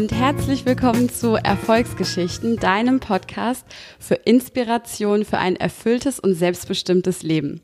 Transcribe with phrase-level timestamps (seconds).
[0.00, 3.66] und herzlich willkommen zu Erfolgsgeschichten, deinem Podcast
[3.98, 7.60] für Inspiration für ein erfülltes und selbstbestimmtes Leben.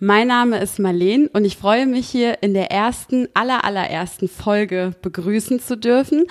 [0.00, 4.92] Mein Name ist Marleen und ich freue mich hier in der ersten, aller, allerersten Folge
[5.02, 6.24] begrüßen zu dürfen.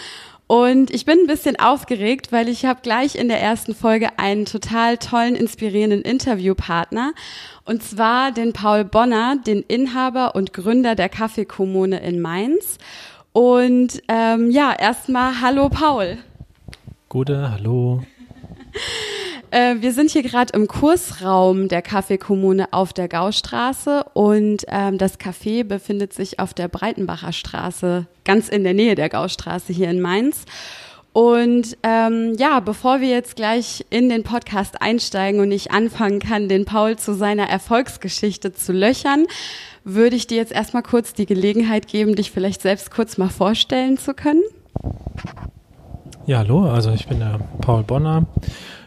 [0.48, 4.46] Und ich bin ein bisschen aufgeregt, weil ich habe gleich in der ersten Folge einen
[4.46, 7.14] total tollen, inspirierenden Interviewpartner.
[7.64, 12.80] Und zwar den Paul Bonner, den Inhaber und Gründer der Kaffeekommune in Mainz.
[13.34, 16.20] Und ähm, ja, erstmal hallo Paul.
[17.10, 18.04] Gute, hallo.
[19.52, 25.20] Äh, wir sind hier gerade im Kursraum der Kaffeekommune auf der Gaustraße und ähm, das
[25.20, 30.02] Café befindet sich auf der Breitenbacher Straße, ganz in der Nähe der Gaustraße hier in
[30.02, 30.46] Mainz.
[31.14, 36.50] Und ähm, ja, bevor wir jetzt gleich in den Podcast einsteigen und ich anfangen kann,
[36.50, 39.28] den Paul zu seiner Erfolgsgeschichte zu löchern,
[39.84, 44.00] würde ich dir jetzt erstmal kurz die Gelegenheit geben, dich vielleicht selbst kurz mal vorstellen
[44.00, 44.42] zu können.
[46.26, 48.26] Ja, hallo, also ich bin der Paul Bonner,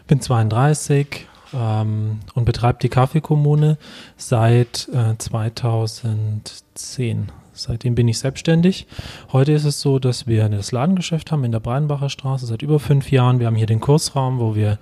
[0.07, 3.77] bin 32 ähm, und betreibe die Kaffeekommune
[4.17, 7.31] seit äh, 2010.
[7.57, 8.87] Seitdem bin ich selbstständig.
[9.31, 12.79] Heute ist es so, dass wir das Ladengeschäft haben in der Breinbacher Straße seit über
[12.79, 13.39] fünf Jahren.
[13.39, 14.77] Wir haben hier den Kursraum, wo wir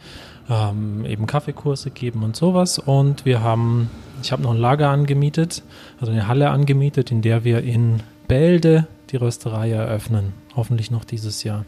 [0.49, 2.77] ähm, eben Kaffeekurse geben und sowas.
[2.79, 3.89] Und wir haben
[4.21, 5.63] ich habe noch ein Lager angemietet,
[5.99, 10.33] also eine Halle angemietet, in der wir in Bälde die Rösterei eröffnen.
[10.55, 11.65] Hoffentlich noch dieses Jahr.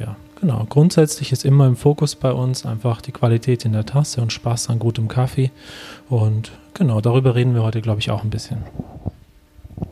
[0.00, 0.66] Ja, genau.
[0.68, 4.68] Grundsätzlich ist immer im Fokus bei uns einfach die Qualität in der Tasse und Spaß
[4.70, 5.50] an gutem Kaffee.
[6.08, 8.58] Und genau, darüber reden wir heute, glaube ich, auch ein bisschen.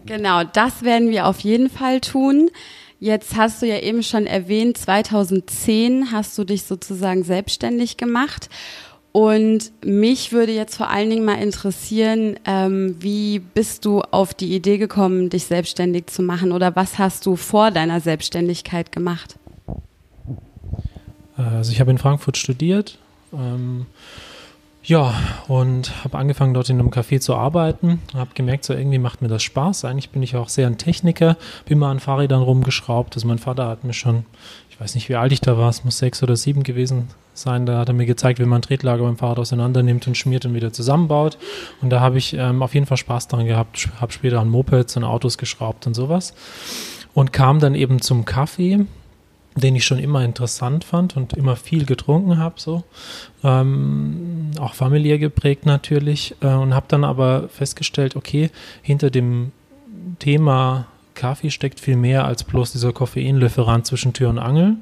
[0.07, 2.51] Genau, das werden wir auf jeden Fall tun.
[3.01, 8.49] Jetzt hast du ja eben schon erwähnt, 2010 hast du dich sozusagen selbstständig gemacht.
[9.13, 14.55] Und mich würde jetzt vor allen Dingen mal interessieren, ähm, wie bist du auf die
[14.55, 19.39] Idee gekommen, dich selbstständig zu machen oder was hast du vor deiner Selbstständigkeit gemacht?
[21.37, 22.99] Also ich habe in Frankfurt studiert,
[23.33, 23.87] ähm,
[24.85, 25.15] ja,
[25.49, 29.29] und habe angefangen dort in einem Café zu arbeiten, habe gemerkt, so irgendwie macht mir
[29.29, 29.87] das Spaß.
[29.87, 33.15] Eigentlich bin ich auch sehr ein Techniker, bin mal an Fahrrädern rumgeschraubt.
[33.15, 34.27] Also mein Vater hat mir schon,
[34.69, 37.65] ich weiß nicht, wie alt ich da war, es muss sechs oder sieben gewesen sein.
[37.65, 40.53] Da hat er mir gezeigt, wie man Tretlager beim Fahrrad auseinander nimmt und schmiert und
[40.53, 41.39] wieder zusammenbaut.
[41.81, 43.89] Und da habe ich ähm, auf jeden Fall Spaß daran gehabt.
[44.01, 46.35] Habe später an Mopeds und Autos geschraubt und sowas.
[47.15, 48.85] Und kam dann eben zum Kaffee,
[49.57, 52.85] den ich schon immer interessant fand und immer viel getrunken habe, so.
[53.43, 56.35] Ähm, auch familiär geprägt natürlich.
[56.41, 58.51] Äh, und habe dann aber festgestellt, okay,
[58.83, 59.53] hinter dem
[60.19, 64.77] Thema Kaffee steckt viel mehr als bloß dieser Koffeinlieferant zwischen Tür und Angel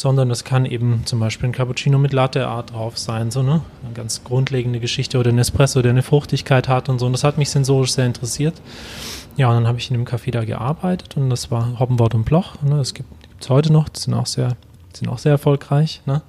[0.00, 3.60] sondern das kann eben zum Beispiel ein Cappuccino mit Latte Art drauf sein, so ne?
[3.84, 7.06] Eine ganz grundlegende Geschichte oder ein Espresso, der eine Fruchtigkeit hat und so.
[7.06, 8.54] Und das hat mich sensorisch sehr interessiert.
[9.36, 12.24] Ja, und dann habe ich in dem Café da gearbeitet und das war Hoppenwort und
[12.24, 12.60] Bloch.
[12.62, 12.78] Ne?
[12.78, 13.10] Das gibt
[13.40, 14.56] es heute noch, die sind auch sehr,
[14.92, 16.02] sind auch sehr erfolgreich.
[16.06, 16.22] Ne?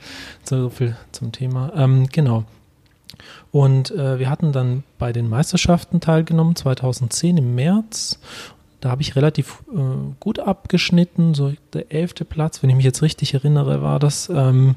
[0.43, 1.71] So viel zum Thema.
[1.75, 2.45] Ähm, genau.
[3.51, 8.19] Und äh, wir hatten dann bei den Meisterschaften teilgenommen, 2010 im März.
[8.79, 9.79] Da habe ich relativ äh,
[10.19, 14.75] gut abgeschnitten, so der elfte Platz, wenn ich mich jetzt richtig erinnere, war das ähm,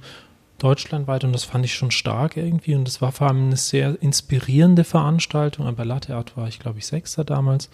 [0.65, 4.01] deutschlandweit und das fand ich schon stark irgendwie und das war vor allem eine sehr
[4.01, 5.73] inspirierende Veranstaltung.
[5.77, 7.69] Bei Latte Art war ich, glaube ich, Sechster damals.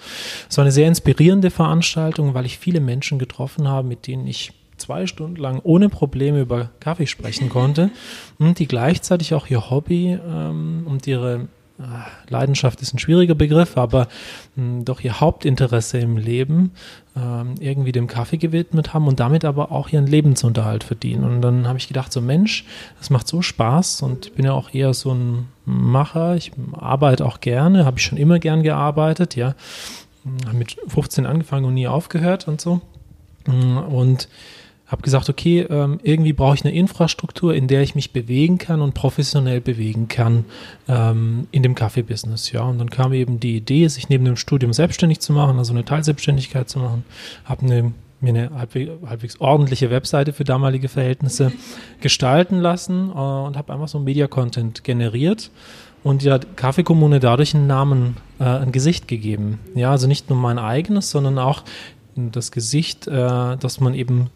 [0.49, 4.53] Es war eine sehr inspirierende Veranstaltung, weil ich viele Menschen getroffen habe, mit denen ich
[4.77, 7.91] zwei Stunden lang ohne Probleme über Kaffee sprechen konnte
[8.39, 11.49] und die gleichzeitig auch ihr Hobby ähm, und ihre
[12.29, 14.09] Leidenschaft ist ein schwieriger Begriff, aber
[14.55, 16.73] hm, doch ihr Hauptinteresse im Leben
[17.17, 21.25] ähm, irgendwie dem Kaffee gewidmet haben und damit aber auch ihren Lebensunterhalt verdienen.
[21.25, 22.65] Und dann habe ich gedacht, so Mensch,
[22.99, 26.37] das macht so Spaß und ich bin ja auch eher so ein Macher.
[26.37, 29.55] Ich arbeite auch gerne, habe ich schon immer gern gearbeitet, ja.
[30.47, 32.83] Habe mit 15 angefangen und nie aufgehört und so.
[33.47, 34.29] Und
[34.91, 38.81] habe gesagt, okay, ähm, irgendwie brauche ich eine Infrastruktur, in der ich mich bewegen kann
[38.81, 40.45] und professionell bewegen kann
[40.89, 42.51] ähm, in dem Kaffee-Business.
[42.51, 45.73] Ja, und dann kam eben die Idee, sich neben dem Studium selbstständig zu machen, also
[45.73, 47.05] eine Teilselbstständigkeit zu machen.
[47.45, 51.53] Habe eine, mir eine halbwegs, halbwegs, ordentliche Webseite für damalige Verhältnisse
[52.01, 55.53] gestalten lassen äh, und habe einfach so Media-Content generiert
[56.03, 59.61] und der Kaffeekommune dadurch einen Namen, äh, ein Gesicht gegeben.
[59.77, 61.63] Ja, also nicht nur mein eigenes, sondern auch
[62.17, 64.31] das Gesicht, äh, dass man eben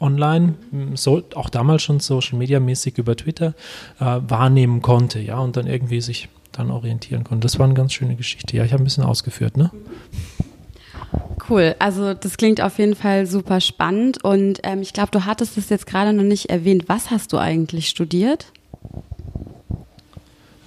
[0.00, 0.54] online,
[0.94, 3.54] so, auch damals schon Social Media mäßig über Twitter
[4.00, 7.44] äh, wahrnehmen konnte, ja, und dann irgendwie sich dann orientieren konnte.
[7.44, 8.56] Das war eine ganz schöne Geschichte.
[8.56, 9.70] Ja, ich habe ein bisschen ausgeführt, ne?
[11.48, 15.58] Cool, also das klingt auf jeden Fall super spannend und ähm, ich glaube, du hattest
[15.58, 16.84] es jetzt gerade noch nicht erwähnt.
[16.86, 18.52] Was hast du eigentlich studiert?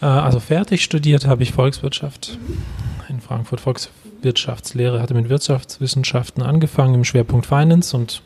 [0.02, 2.38] Äh, also fertig studiert habe ich Volkswirtschaft
[3.08, 3.90] in Frankfurt, Volks,
[4.24, 8.22] Wirtschaftslehre, hatte mit Wirtschaftswissenschaften angefangen im Schwerpunkt Finance und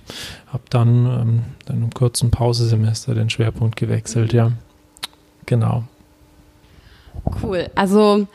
[0.48, 4.52] habe dann, ähm, dann im kurzen Pausesemester den Schwerpunkt gewechselt, ja.
[5.46, 5.84] Genau.
[7.42, 7.70] Cool.
[7.76, 8.28] Also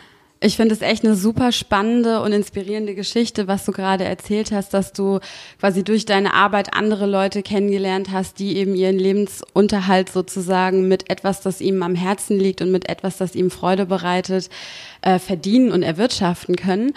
[0.44, 4.75] ich finde es echt eine super spannende und inspirierende Geschichte, was du gerade erzählt hast,
[4.75, 5.20] dass du
[5.61, 11.43] quasi durch deine Arbeit andere Leute kennengelernt hast, die eben ihren Lebensunterhalt sozusagen mit etwas,
[11.43, 14.50] das ihm am Herzen liegt und mit etwas, das ihm Freude bereitet,
[15.03, 16.93] äh, verdienen und erwirtschaften können.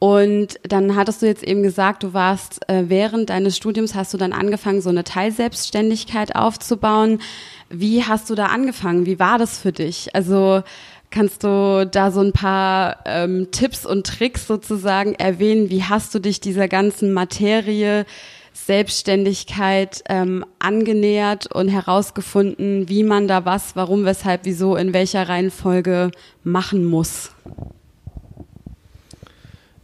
[0.00, 4.18] Und dann hattest du jetzt eben gesagt, du warst äh, während deines Studiums hast du
[4.18, 7.20] dann angefangen, so eine Teilselbstständigkeit aufzubauen.
[7.68, 9.06] Wie hast du da angefangen?
[9.06, 10.14] Wie war das für dich?
[10.14, 10.62] Also
[11.10, 15.68] Kannst du da so ein paar ähm, Tipps und Tricks sozusagen erwähnen?
[15.68, 18.06] Wie hast du dich dieser ganzen Materie
[18.52, 26.12] Selbstständigkeit ähm, angenähert und herausgefunden, wie man da was, warum, weshalb, wieso, in welcher Reihenfolge
[26.44, 27.32] machen muss?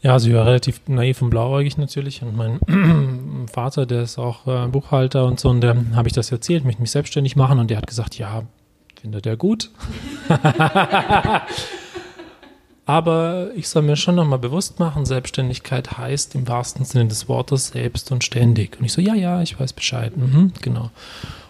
[0.06, 2.22] Ja, also ich war relativ naiv und blauäugig natürlich.
[2.22, 6.30] Und mein Vater, der ist auch äh, Buchhalter und so, und der habe ich das
[6.30, 7.58] erzählt, mich, mich selbstständig machen.
[7.58, 8.44] Und der hat gesagt, ja,
[9.00, 9.72] findet er gut.
[12.86, 17.66] Aber ich soll mir schon nochmal bewusst machen, Selbstständigkeit heißt im wahrsten Sinne des Wortes
[17.66, 18.78] selbst und ständig.
[18.78, 20.16] Und ich so, ja, ja, ich weiß Bescheid.
[20.16, 20.92] Mhm, genau.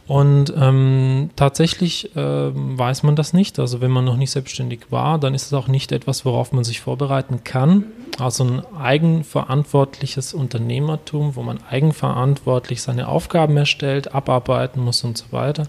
[0.07, 3.59] Und ähm, tatsächlich ähm, weiß man das nicht.
[3.59, 6.65] Also wenn man noch nicht selbstständig war, dann ist es auch nicht etwas, worauf man
[6.65, 7.85] sich vorbereiten kann.
[8.19, 15.65] Also ein eigenverantwortliches Unternehmertum, wo man eigenverantwortlich seine Aufgaben erstellt, abarbeiten muss und so weiter,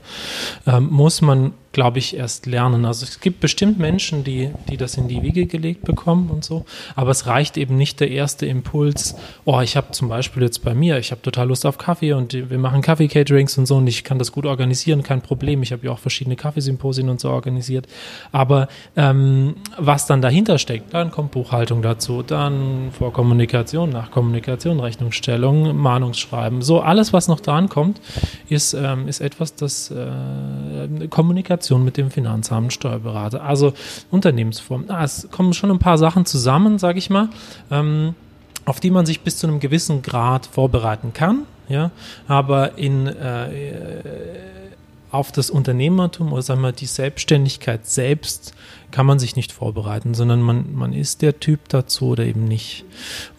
[0.66, 2.86] ähm, muss man glaube ich, erst lernen.
[2.86, 6.66] Also es gibt bestimmt Menschen, die, die das in die Wiege gelegt bekommen und so,
[6.96, 9.14] aber es reicht eben nicht der erste Impuls,
[9.46, 12.34] oh, ich habe zum Beispiel jetzt bei mir, ich habe total Lust auf Kaffee und
[12.34, 15.62] wir machen Kaffee-Caterings und so und ich kann das gut organisieren, kein Problem.
[15.62, 17.86] Ich habe ja auch verschiedene Kaffeesymposien und so organisiert.
[18.32, 22.37] Aber ähm, was dann dahinter steckt, dann kommt Buchhaltung dazu, dann
[22.92, 28.02] Vorkommunikation, Nachkommunikation, Rechnungsstellung, Mahnungsschreiben, so alles, was noch dran kommt,
[28.50, 33.74] ist, ähm, ist etwas, das äh, Kommunikation Kommunikation mit dem Finanzamt, Steuerberater, also
[34.12, 34.86] Unternehmensform.
[34.88, 37.30] Ah, es kommen schon ein paar Sachen zusammen, sage ich mal,
[37.72, 38.16] ähm,
[38.66, 41.92] auf die man sich bis zu einem gewissen Grad vorbereiten kann, ja,
[42.28, 43.50] aber in äh,
[45.12, 48.54] auf das Unternehmertum oder sagen wir die Selbstständigkeit selbst
[48.98, 52.84] kann man sich nicht vorbereiten, sondern man, man ist der Typ dazu oder eben nicht.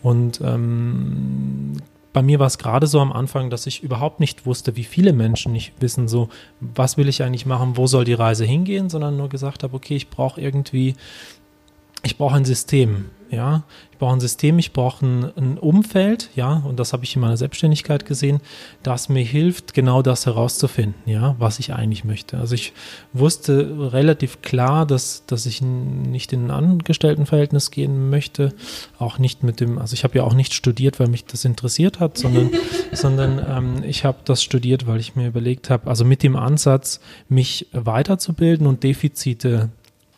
[0.05, 1.73] Und ähm,
[2.13, 5.13] bei mir war es gerade so am Anfang, dass ich überhaupt nicht wusste, wie viele
[5.13, 6.29] Menschen nicht wissen, so,
[6.61, 9.97] was will ich eigentlich machen, wo soll die Reise hingehen, sondern nur gesagt habe, okay,
[9.97, 10.95] ich brauche irgendwie,
[12.05, 13.07] ich brauche ein System.
[13.31, 17.15] Ja, ich brauche ein System, ich brauche ein, ein, Umfeld, ja, und das habe ich
[17.15, 18.41] in meiner Selbstständigkeit gesehen,
[18.83, 22.39] das mir hilft, genau das herauszufinden, ja, was ich eigentlich möchte.
[22.39, 22.73] Also ich
[23.13, 28.55] wusste relativ klar, dass, dass ich nicht in ein Angestelltenverhältnis gehen möchte,
[28.99, 32.01] auch nicht mit dem, also ich habe ja auch nicht studiert, weil mich das interessiert
[32.01, 32.51] hat, sondern,
[32.93, 37.01] sondern ähm, ich habe das studiert, weil ich mir überlegt habe, also mit dem Ansatz,
[37.29, 39.71] mich weiterzubilden und Defizite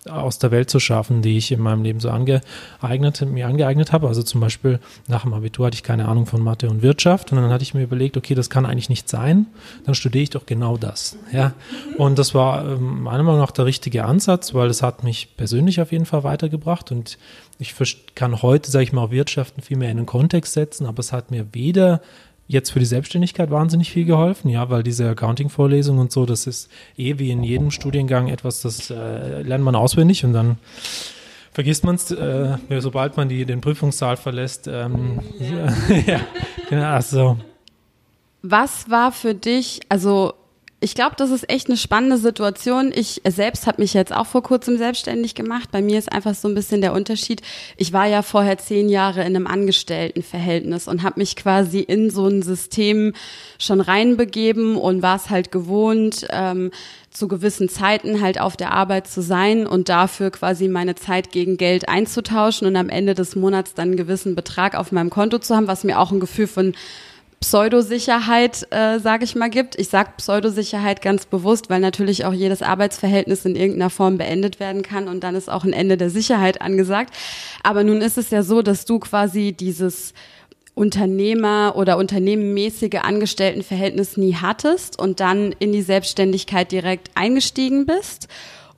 [0.08, 4.08] aus der Welt zu schaffen, die ich in meinem Leben so angeeignet, mir angeeignet habe.
[4.08, 7.38] Also zum Beispiel nach dem Abitur hatte ich keine Ahnung von Mathe und Wirtschaft und
[7.38, 9.47] dann hatte ich mir überlegt, okay, das kann eigentlich nicht sein,
[9.85, 11.17] dann studiere ich doch genau das.
[11.32, 11.52] Ja,
[11.99, 15.80] und das war ähm, meiner Meinung nach der richtige Ansatz, weil es hat mich persönlich
[15.80, 17.19] auf jeden Fall weitergebracht und
[17.59, 17.75] ich
[18.14, 21.30] kann heute, sage ich mal, Wirtschaften viel mehr in den Kontext setzen, aber es hat
[21.30, 22.00] mir weder
[22.50, 26.69] jetzt für die Selbstständigkeit wahnsinnig viel geholfen, ja, weil diese Accounting-Vorlesung und so, das ist
[26.99, 30.59] eh wie in jedem Studiengang etwas, das äh, lernt man auswendig und dann
[31.52, 34.66] vergisst man es, äh, sobald man die, den Prüfungssaal verlässt.
[34.66, 35.97] Ähm, ja.
[36.07, 36.21] ja,
[36.69, 37.37] genau, also.
[38.42, 40.35] Was war für dich, also
[40.83, 42.91] ich glaube, das ist echt eine spannende Situation.
[42.95, 45.71] Ich selbst habe mich jetzt auch vor kurzem selbstständig gemacht.
[45.71, 47.43] Bei mir ist einfach so ein bisschen der Unterschied.
[47.77, 52.27] Ich war ja vorher zehn Jahre in einem Angestelltenverhältnis und habe mich quasi in so
[52.27, 53.13] ein System
[53.59, 56.71] schon reinbegeben und war es halt gewohnt, ähm,
[57.11, 61.59] zu gewissen Zeiten halt auf der Arbeit zu sein und dafür quasi meine Zeit gegen
[61.59, 65.55] Geld einzutauschen und am Ende des Monats dann einen gewissen Betrag auf meinem Konto zu
[65.55, 66.73] haben, was mir auch ein Gefühl von
[67.40, 69.78] Pseudosicherheit, äh, sage ich mal, gibt.
[69.78, 74.82] Ich sage Pseudosicherheit ganz bewusst, weil natürlich auch jedes Arbeitsverhältnis in irgendeiner Form beendet werden
[74.82, 77.14] kann und dann ist auch ein Ende der Sicherheit angesagt.
[77.62, 80.12] Aber nun ist es ja so, dass du quasi dieses
[80.75, 88.28] Unternehmer oder unternehmenmäßige Angestelltenverhältnis nie hattest und dann in die Selbstständigkeit direkt eingestiegen bist.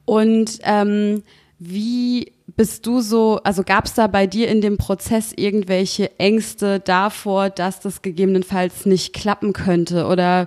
[0.05, 1.25] Und ähm,
[1.59, 6.81] wie bist du so, also gab es da bei dir in dem Prozess irgendwelche Ängste
[6.81, 10.07] davor, dass das gegebenenfalls nicht klappen könnte?
[10.07, 10.47] Oder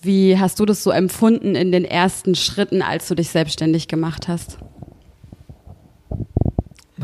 [0.00, 4.28] wie hast du das so empfunden in den ersten Schritten, als du dich selbstständig gemacht
[4.28, 4.58] hast?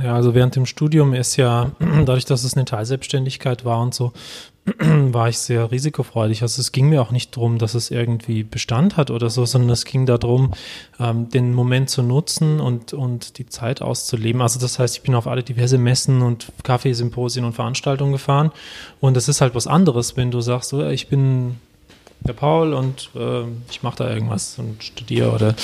[0.03, 4.13] Ja, also während dem Studium ist ja, dadurch, dass es eine Teilselbstständigkeit war und so,
[4.79, 6.43] war ich sehr risikofreudig.
[6.43, 9.71] Also es ging mir auch nicht darum, dass es irgendwie Bestand hat oder so, sondern
[9.71, 10.53] es ging darum,
[10.99, 14.41] ähm, den Moment zu nutzen und, und die Zeit auszuleben.
[14.41, 18.53] Also das heißt, ich bin auf alle diverse Messen und Kaffeesymposien und Veranstaltungen gefahren
[19.01, 21.57] und es ist halt was anderes, wenn du sagst, so, ich bin
[22.27, 25.55] der Paul und äh, ich mache da irgendwas und studiere oder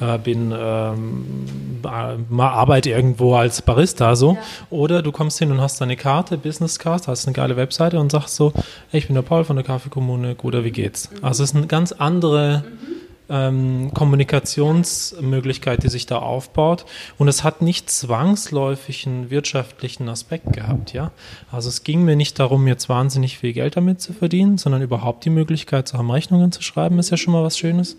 [0.00, 4.40] äh, bin ähm, arbeite irgendwo als Barista so ja.
[4.70, 8.10] oder du kommst hin und hast deine Karte Business Card hast eine geile Webseite und
[8.10, 8.52] sagst so
[8.90, 11.24] hey, ich bin der Paul von der Kaffeekommune Guter wie geht's mhm.
[11.24, 12.98] also es ist eine ganz andere mhm
[13.28, 16.84] ähm, Kommunikationsmöglichkeit, die sich da aufbaut.
[17.18, 21.10] Und es hat nicht zwangsläufig einen wirtschaftlichen Aspekt gehabt, ja.
[21.50, 25.24] Also es ging mir nicht darum, jetzt wahnsinnig viel Geld damit zu verdienen, sondern überhaupt
[25.24, 27.96] die Möglichkeit zu haben, Rechnungen zu schreiben, ist ja schon mal was Schönes.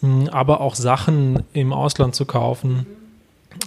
[0.00, 2.86] Hm, aber auch Sachen im Ausland zu kaufen,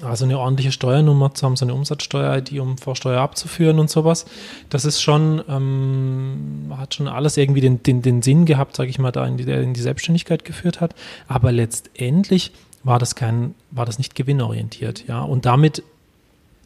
[0.04, 4.26] also eine ordentliche Steuernummer zu haben, so eine Umsatzsteuer-ID, um Vorsteuer abzuführen und sowas.
[4.70, 9.00] Das ist schon, ähm, hat schon alles irgendwie den, den, den Sinn gehabt, sage ich
[9.00, 10.94] mal, da in die, in die Selbstständigkeit geführt hat.
[11.28, 12.52] Aber letztendlich
[12.84, 15.22] war das kein, war das nicht gewinnorientiert, ja.
[15.22, 15.84] Und damit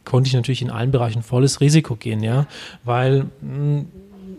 [0.04, 2.46] konnte ich natürlich in allen Bereichen volles Risiko gehen, ja,
[2.84, 3.86] weil mh, hm,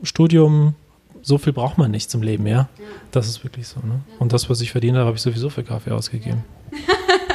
[0.03, 0.75] Studium,
[1.21, 2.67] so viel braucht man nicht zum Leben, ja.
[3.11, 3.79] Das ist wirklich so.
[3.79, 4.01] Ne?
[4.19, 6.43] Und das, was ich verdient habe, habe ich sowieso für Kaffee ausgegeben.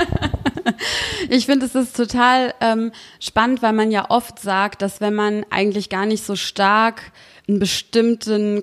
[1.30, 5.44] Ich finde, es ist total ähm, spannend, weil man ja oft sagt, dass wenn man
[5.50, 7.12] eigentlich gar nicht so stark
[7.48, 8.62] einen bestimmten,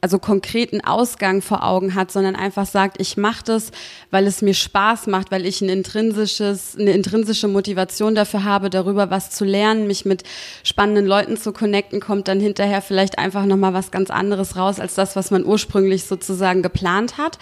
[0.00, 3.72] also konkreten Ausgang vor Augen hat, sondern einfach sagt, ich mache das,
[4.10, 9.10] weil es mir Spaß macht, weil ich ein intrinsisches, eine intrinsische Motivation dafür habe, darüber
[9.10, 10.22] was zu lernen, mich mit
[10.64, 14.94] spannenden Leuten zu connecten, kommt dann hinterher vielleicht einfach nochmal was ganz anderes raus, als
[14.94, 17.38] das, was man ursprünglich sozusagen geplant hat.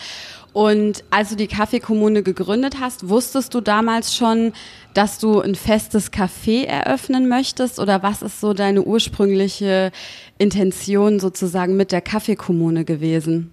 [0.52, 4.52] Und als du die Kaffeekommune gegründet hast, wusstest du damals schon,
[4.95, 7.78] dass du ein festes Café eröffnen möchtest?
[7.78, 9.92] Oder was ist so deine ursprüngliche
[10.38, 13.52] Intention sozusagen mit der Kaffeekommune gewesen?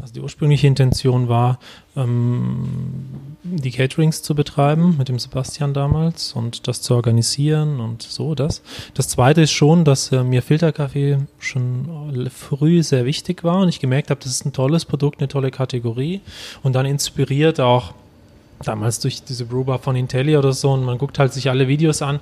[0.00, 1.58] Also die ursprüngliche Intention war,
[1.96, 8.34] ähm, die Caterings zu betreiben mit dem Sebastian damals und das zu organisieren und so
[8.34, 8.62] das.
[8.94, 13.80] Das zweite ist schon, dass äh, mir Filterkaffee schon früh sehr wichtig war und ich
[13.80, 16.20] gemerkt habe, das ist ein tolles Produkt, eine tolle Kategorie
[16.62, 17.94] und dann inspiriert auch
[18.64, 22.02] damals durch diese Brewbar von Intelli oder so und man guckt halt sich alle Videos
[22.02, 22.18] an,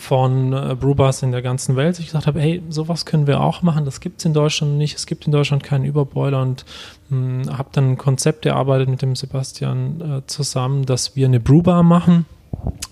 [0.00, 1.98] von äh, Brewbars in der ganzen Welt.
[1.98, 3.84] Ich gesagt habe, hey, sowas können wir auch machen.
[3.84, 4.96] Das gibt es in Deutschland nicht.
[4.96, 6.64] Es gibt in Deutschland keinen Überboiler und
[7.10, 11.82] hm, habe dann ein Konzept erarbeitet mit dem Sebastian äh, zusammen, dass wir eine Brewbar
[11.82, 12.26] machen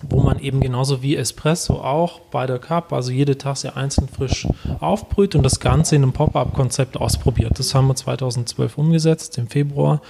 [0.02, 4.46] wo man eben genauso wie Espresso auch bei der Cup, also jede Tasse einzeln frisch
[4.80, 7.58] aufbrüht und das Ganze in einem Pop-up-Konzept ausprobiert.
[7.58, 10.00] Das haben wir 2012 umgesetzt, im Februar.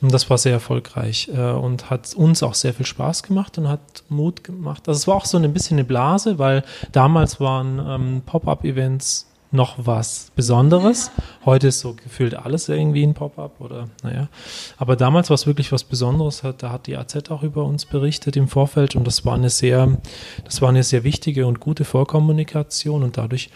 [0.00, 3.68] Und das war sehr erfolgreich äh, und hat uns auch sehr viel Spaß gemacht und
[3.68, 4.88] hat Mut gemacht.
[4.88, 9.76] Also es war auch so ein bisschen eine Blase, weil damals waren ähm, Pop-up-Events noch
[9.78, 11.10] was Besonderes.
[11.44, 14.28] Heute ist so gefühlt alles irgendwie ein Pop-up oder naja.
[14.76, 16.42] Aber damals war es wirklich was Besonderes.
[16.58, 19.98] Da hat die AZ auch über uns berichtet im Vorfeld und das war eine sehr,
[20.44, 23.50] das war eine sehr wichtige und gute Vorkommunikation und dadurch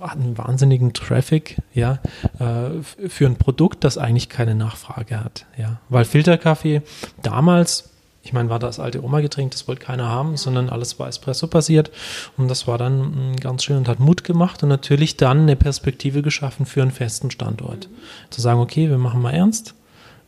[0.00, 1.98] einen wahnsinnigen Traffic, ja,
[2.38, 5.80] äh, für ein Produkt, das eigentlich keine Nachfrage hat, ja.
[5.88, 6.82] Weil Filterkaffee
[7.22, 7.87] damals
[8.28, 11.90] ich meine, war das alte Oma-Getränk, das wollte keiner haben, sondern alles war Espresso-basiert.
[12.36, 15.56] Und das war dann mm, ganz schön und hat Mut gemacht und natürlich dann eine
[15.56, 17.88] Perspektive geschaffen für einen festen Standort.
[17.88, 17.94] Mhm.
[18.28, 19.74] Zu sagen, okay, wir machen mal ernst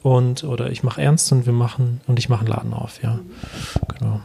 [0.02, 3.19] und oder ich mache ernst und wir machen und ich mache einen Laden auf, ja.
[3.99, 4.21] Genau.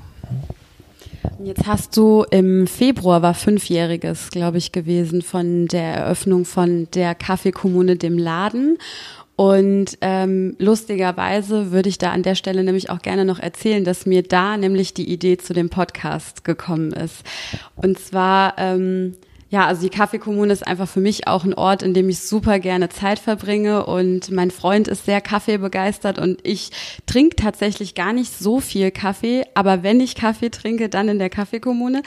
[1.44, 7.14] Jetzt hast du im Februar war fünfjähriges, glaube ich, gewesen von der Eröffnung von der
[7.14, 8.78] Kaffeekommune, dem Laden.
[9.36, 14.06] Und ähm, lustigerweise würde ich da an der Stelle nämlich auch gerne noch erzählen, dass
[14.06, 17.24] mir da nämlich die Idee zu dem Podcast gekommen ist.
[17.76, 19.16] Und zwar ähm,
[19.56, 22.60] ja, also die Kaffeekommune ist einfach für mich auch ein Ort, in dem ich super
[22.60, 26.72] gerne Zeit verbringe und mein Freund ist sehr kaffeebegeistert und ich
[27.06, 31.30] trinke tatsächlich gar nicht so viel Kaffee, aber wenn ich Kaffee trinke, dann in der
[31.30, 32.02] Kaffeekommune.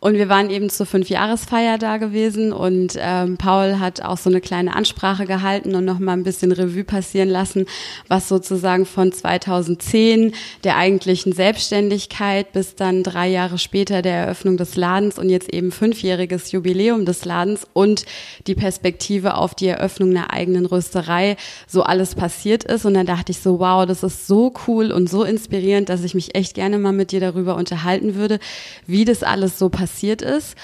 [0.00, 4.40] Und wir waren eben zur Fünfjahresfeier da gewesen und ähm, Paul hat auch so eine
[4.40, 7.66] kleine Ansprache gehalten und noch mal ein bisschen Revue passieren lassen,
[8.06, 14.76] was sozusagen von 2010 der eigentlichen Selbstständigkeit bis dann drei Jahre später der Eröffnung des
[14.76, 18.04] Ladens und jetzt eben fünfjähriges Jubiläum des Ladens und
[18.46, 21.36] die Perspektive auf die Eröffnung einer eigenen Rösterei
[21.66, 22.84] so alles passiert ist.
[22.84, 26.14] Und dann dachte ich so, wow, das ist so cool und so inspirierend, dass ich
[26.14, 28.38] mich echt gerne mal mit dir darüber unterhalten würde,
[28.86, 29.87] wie das alles so passiert
[30.22, 30.56] ist.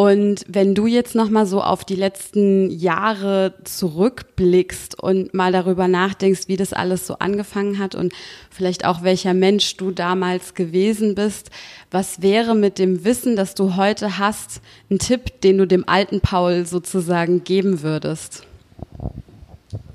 [0.00, 5.88] Und wenn du jetzt noch mal so auf die letzten Jahre zurückblickst und mal darüber
[5.88, 8.14] nachdenkst, wie das alles so angefangen hat und
[8.50, 11.50] vielleicht auch welcher Mensch du damals gewesen bist,
[11.90, 16.22] was wäre mit dem Wissen, das du heute hast, ein Tipp, den du dem alten
[16.22, 18.46] Paul sozusagen geben würdest?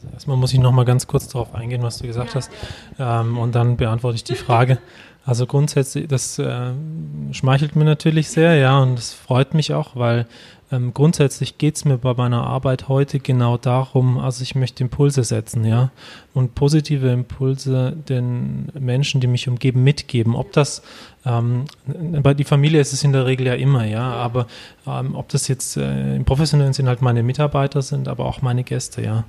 [0.03, 2.51] Also erstmal muss ich noch mal ganz kurz darauf eingehen, was du gesagt ja, hast.
[2.99, 4.77] Ähm, und dann beantworte ich die Frage.
[5.25, 6.71] Also grundsätzlich, das äh,
[7.31, 10.27] schmeichelt mir natürlich sehr, ja, und es freut mich auch, weil
[10.71, 15.23] ähm, grundsätzlich geht es mir bei meiner Arbeit heute genau darum, also ich möchte Impulse
[15.23, 15.89] setzen, ja,
[16.35, 20.35] und positive Impulse den Menschen, die mich umgeben, mitgeben.
[20.35, 20.83] Ob das
[21.25, 21.65] ähm,
[22.21, 24.45] bei die Familie ist es in der Regel ja immer, ja, aber
[24.85, 28.63] ähm, ob das jetzt äh, im professionellen Sinn halt meine Mitarbeiter sind, aber auch meine
[28.63, 29.23] Gäste, ja.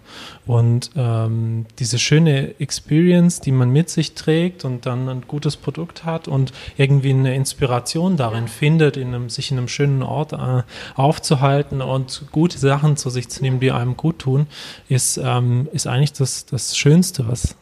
[0.46, 6.04] Und ähm, diese schöne Experience, die man mit sich trägt und dann ein gutes Produkt
[6.04, 10.62] hat und irgendwie eine Inspiration darin findet, in einem, sich in einem schönen Ort äh,
[10.94, 14.46] aufzuhalten und gute Sachen zu sich zu nehmen, die einem gut tun,
[14.88, 17.56] ist, ähm, ist eigentlich das, das Schönste, was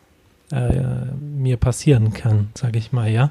[0.52, 3.30] äh, mir passieren kann, sage ich mal, ja,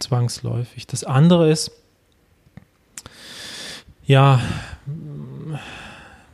[0.00, 0.86] zwangsläufig.
[0.86, 1.70] Das andere ist,
[4.04, 4.40] ja,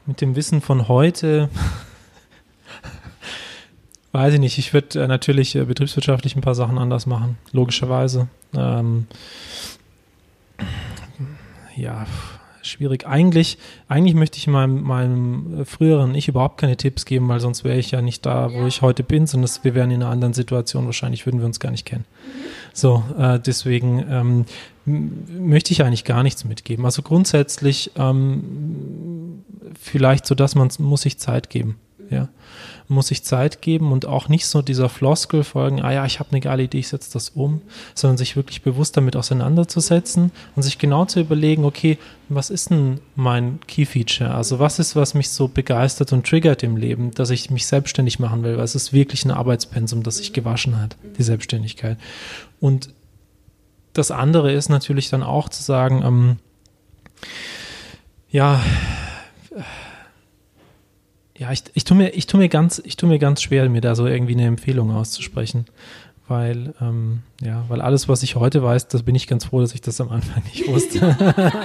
[0.06, 1.50] mit dem Wissen von heute,
[4.12, 8.28] weiß ich nicht, ich würde äh, natürlich äh, betriebswirtschaftlich ein paar Sachen anders machen, logischerweise.
[8.54, 9.06] Ähm,
[11.76, 12.06] ja,
[12.66, 13.06] schwierig.
[13.06, 13.58] Eigentlich,
[13.88, 17.90] eigentlich möchte ich meinem, meinem früheren Ich überhaupt keine Tipps geben, weil sonst wäre ich
[17.90, 18.66] ja nicht da, wo ja.
[18.66, 20.87] ich heute bin, sondern wir wären in einer anderen Situation.
[20.87, 22.04] Wahrscheinlich würden wir uns gar nicht kennen.
[22.04, 22.30] Mhm.
[22.73, 24.44] So, äh, deswegen ähm,
[24.85, 26.85] möchte ich eigentlich gar nichts mitgeben.
[26.85, 29.44] Also grundsätzlich ähm,
[29.80, 31.78] vielleicht so, dass man muss sich Zeit geben.
[32.11, 32.28] Ja
[32.88, 36.31] muss sich Zeit geben und auch nicht so dieser Floskel folgen, ah ja, ich habe
[36.31, 37.62] eine geile Idee, ich setze das um,
[37.95, 43.00] sondern sich wirklich bewusst damit auseinanderzusetzen und sich genau zu überlegen, okay, was ist denn
[43.14, 44.35] mein Key Feature?
[44.35, 48.19] Also was ist, was mich so begeistert und triggert im Leben, dass ich mich selbstständig
[48.19, 51.99] machen will, weil es ist wirklich ein Arbeitspensum, das sich gewaschen hat, die Selbstständigkeit.
[52.61, 52.91] Und
[53.93, 56.37] das andere ist natürlich dann auch zu sagen, ähm,
[58.30, 58.60] ja,
[61.38, 63.80] ja, ich, ich tue mir, ich tue mir ganz, ich tue mir ganz schwer, mir
[63.80, 65.66] da so irgendwie eine Empfehlung auszusprechen.
[66.28, 69.75] Weil, ähm, ja, weil alles, was ich heute weiß, das bin ich ganz froh, dass
[69.75, 71.16] ich das am Anfang nicht wusste.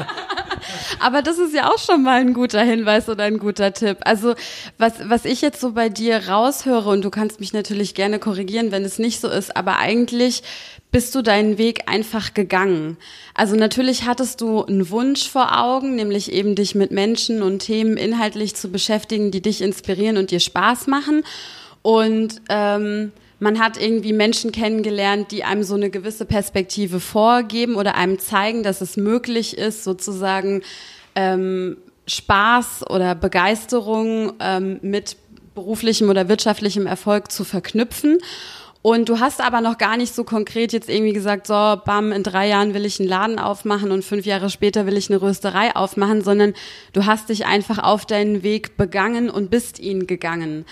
[1.00, 3.98] Aber das ist ja auch schon mal ein guter Hinweis oder ein guter Tipp.
[4.02, 4.36] Also,
[4.78, 8.72] was, was ich jetzt so bei dir raushöre, und du kannst mich natürlich gerne korrigieren,
[8.72, 10.44] wenn es nicht so ist, aber eigentlich
[10.92, 12.98] bist du deinen Weg einfach gegangen?
[13.34, 17.96] Also natürlich hattest du einen Wunsch vor Augen, nämlich eben dich mit Menschen und Themen
[17.96, 21.24] inhaltlich zu beschäftigen, die dich inspirieren und dir Spaß machen.
[21.82, 27.96] Und ähm, man hat irgendwie Menschen kennengelernt, die einem so eine gewisse Perspektive vorgeben oder
[27.96, 30.62] einem zeigen, dass es möglich ist, sozusagen
[31.16, 35.18] ähm, Spaß oder Begeisterung ähm, mit
[35.56, 38.20] beruflichem oder wirtschaftlichem Erfolg zu verknüpfen.
[38.84, 42.22] Und du hast aber noch gar nicht so konkret jetzt irgendwie gesagt, so, bam, in
[42.22, 45.76] drei Jahren will ich einen Laden aufmachen und fünf Jahre später will ich eine Rösterei
[45.76, 46.54] aufmachen, sondern
[46.94, 50.66] du hast dich einfach auf deinen Weg begangen und bist ihn gegangen.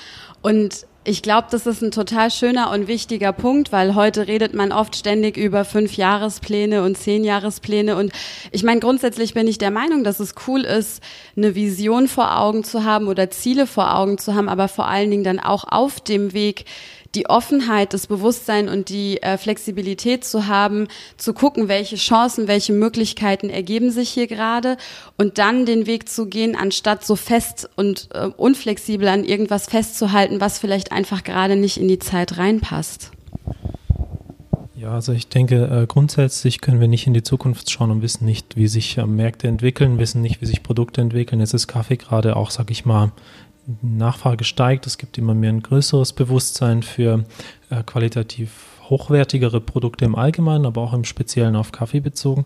[0.43, 4.72] Und ich glaube, das ist ein total schöner und wichtiger Punkt, weil heute redet man
[4.72, 7.95] oft ständig über fünf Jahrespläne und zehn Jahrespläne.
[7.95, 8.13] Und
[8.52, 11.02] ich meine, grundsätzlich bin ich der Meinung, dass es cool ist,
[11.36, 15.10] eine Vision vor Augen zu haben oder Ziele vor Augen zu haben, aber vor allen
[15.10, 16.65] Dingen dann auch auf dem Weg
[17.15, 22.74] die Offenheit, das Bewusstsein und die äh, Flexibilität zu haben, zu gucken, welche Chancen, welche
[22.74, 24.78] Möglichkeiten ergeben sich hier gerade
[25.17, 30.39] und dann den Weg zu gehen, anstatt so fest und äh, unflexibel an irgendwas festzuhalten,
[30.39, 33.12] was vielleicht einfach gerade nicht in die Zeit reinpasst.
[34.76, 38.24] Ja, also ich denke, äh, grundsätzlich können wir nicht in die Zukunft schauen und wissen
[38.24, 41.41] nicht, wie sich äh, Märkte entwickeln, wissen nicht, wie sich Produkte entwickeln.
[41.41, 43.12] Jetzt ist Kaffee gerade auch, sag ich mal,
[43.82, 47.26] Nachfrage steigt, es gibt immer mehr ein größeres Bewusstsein für
[47.69, 48.52] äh, qualitativ
[48.89, 52.45] hochwertigere Produkte im Allgemeinen, aber auch im Speziellen auf Kaffee bezogen.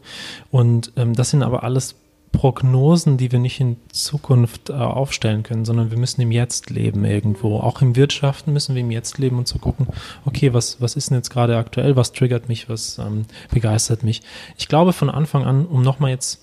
[0.51, 1.95] Und ähm, das sind aber alles
[2.33, 7.05] Prognosen, die wir nicht in Zukunft äh, aufstellen können, sondern wir müssen im Jetzt leben
[7.05, 7.59] irgendwo.
[7.59, 9.87] Auch im Wirtschaften müssen wir im Jetzt leben und zu gucken,
[10.25, 14.21] okay, was, was ist denn jetzt gerade aktuell, was triggert mich, was ähm, begeistert mich.
[14.57, 16.41] Ich glaube von Anfang an, um nochmal jetzt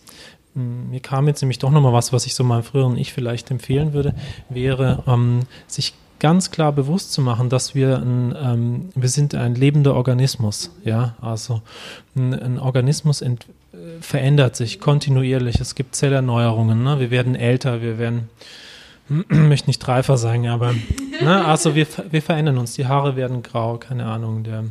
[0.55, 3.93] mir kam jetzt nämlich doch nochmal was, was ich so meinem früheren Ich vielleicht empfehlen
[3.93, 4.15] würde,
[4.49, 9.57] wäre, ähm, sich ganz klar bewusst zu machen, dass wir ein, ähm, wir sind ein
[9.57, 11.63] lebender Organismus, ja, also
[12.15, 15.61] ein, ein Organismus ent, äh, verändert sich kontinuierlich.
[15.61, 17.01] Es gibt Zellerneuerungen, ne?
[17.01, 18.29] wir werden älter, wir werden,
[19.29, 20.75] möchte nicht reifer sagen, aber,
[21.23, 21.45] ne?
[21.45, 24.65] also wir, wir verändern uns, die Haare werden grau, keine Ahnung, der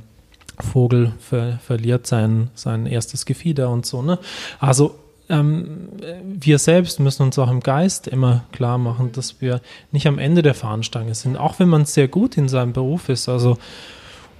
[0.59, 4.19] Vogel ver, verliert sein, sein erstes Gefieder und so, ne?
[4.59, 4.95] Also
[5.29, 5.89] ähm,
[6.23, 9.61] wir selbst müssen uns auch im Geist immer klar machen, dass wir
[9.91, 13.29] nicht am Ende der Fahnenstange sind, auch wenn man sehr gut in seinem Beruf ist.
[13.29, 13.57] Also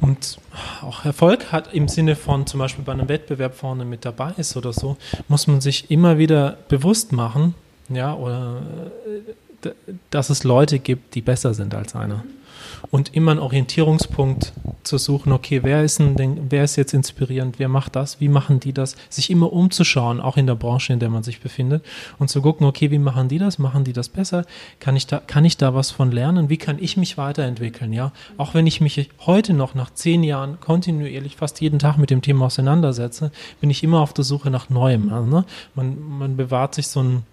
[0.01, 0.39] und
[0.81, 4.55] auch Erfolg hat im Sinne von zum Beispiel bei einem Wettbewerb vorne mit dabei ist
[4.55, 4.97] oder so,
[5.27, 7.53] muss man sich immer wieder bewusst machen,
[7.89, 8.61] ja, oder
[9.63, 9.71] äh,
[10.09, 12.23] dass es Leute gibt, die besser sind als einer
[12.91, 17.69] und immer einen Orientierungspunkt zu suchen, okay, wer ist denn, wer ist jetzt inspirierend, wer
[17.69, 21.09] macht das, wie machen die das, sich immer umzuschauen, auch in der Branche, in der
[21.09, 21.85] man sich befindet
[22.17, 24.45] und zu gucken, okay, wie machen die das, machen die das besser,
[24.79, 28.11] kann ich da, kann ich da was von lernen, wie kann ich mich weiterentwickeln, ja,
[28.37, 32.21] auch wenn ich mich heute noch nach zehn Jahren kontinuierlich fast jeden Tag mit dem
[32.21, 35.45] Thema auseinandersetze, bin ich immer auf der Suche nach Neuem, also, ne?
[35.75, 37.23] man, man bewahrt sich so ein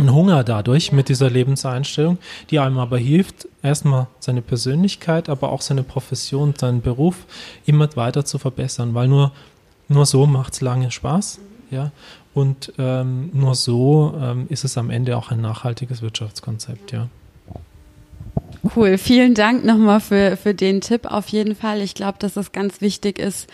[0.00, 2.18] ein Hunger dadurch mit dieser Lebenseinstellung,
[2.50, 7.16] die einem aber hilft, erstmal seine Persönlichkeit, aber auch seine Profession, seinen Beruf
[7.66, 9.32] immer weiter zu verbessern, weil nur,
[9.88, 11.92] nur so macht es lange Spaß, ja,
[12.34, 17.08] und ähm, nur so ähm, ist es am Ende auch ein nachhaltiges Wirtschaftskonzept, ja.
[18.76, 21.80] Cool, vielen Dank nochmal für, für den Tipp auf jeden Fall.
[21.80, 23.48] Ich glaube, dass es ganz wichtig ist,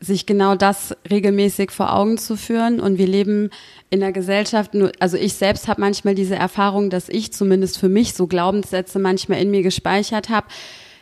[0.00, 2.80] sich genau das regelmäßig vor Augen zu führen.
[2.80, 3.50] Und wir leben
[3.90, 8.14] in der Gesellschaft, also ich selbst habe manchmal diese Erfahrung, dass ich zumindest für mich
[8.14, 10.46] so Glaubenssätze manchmal in mir gespeichert habe,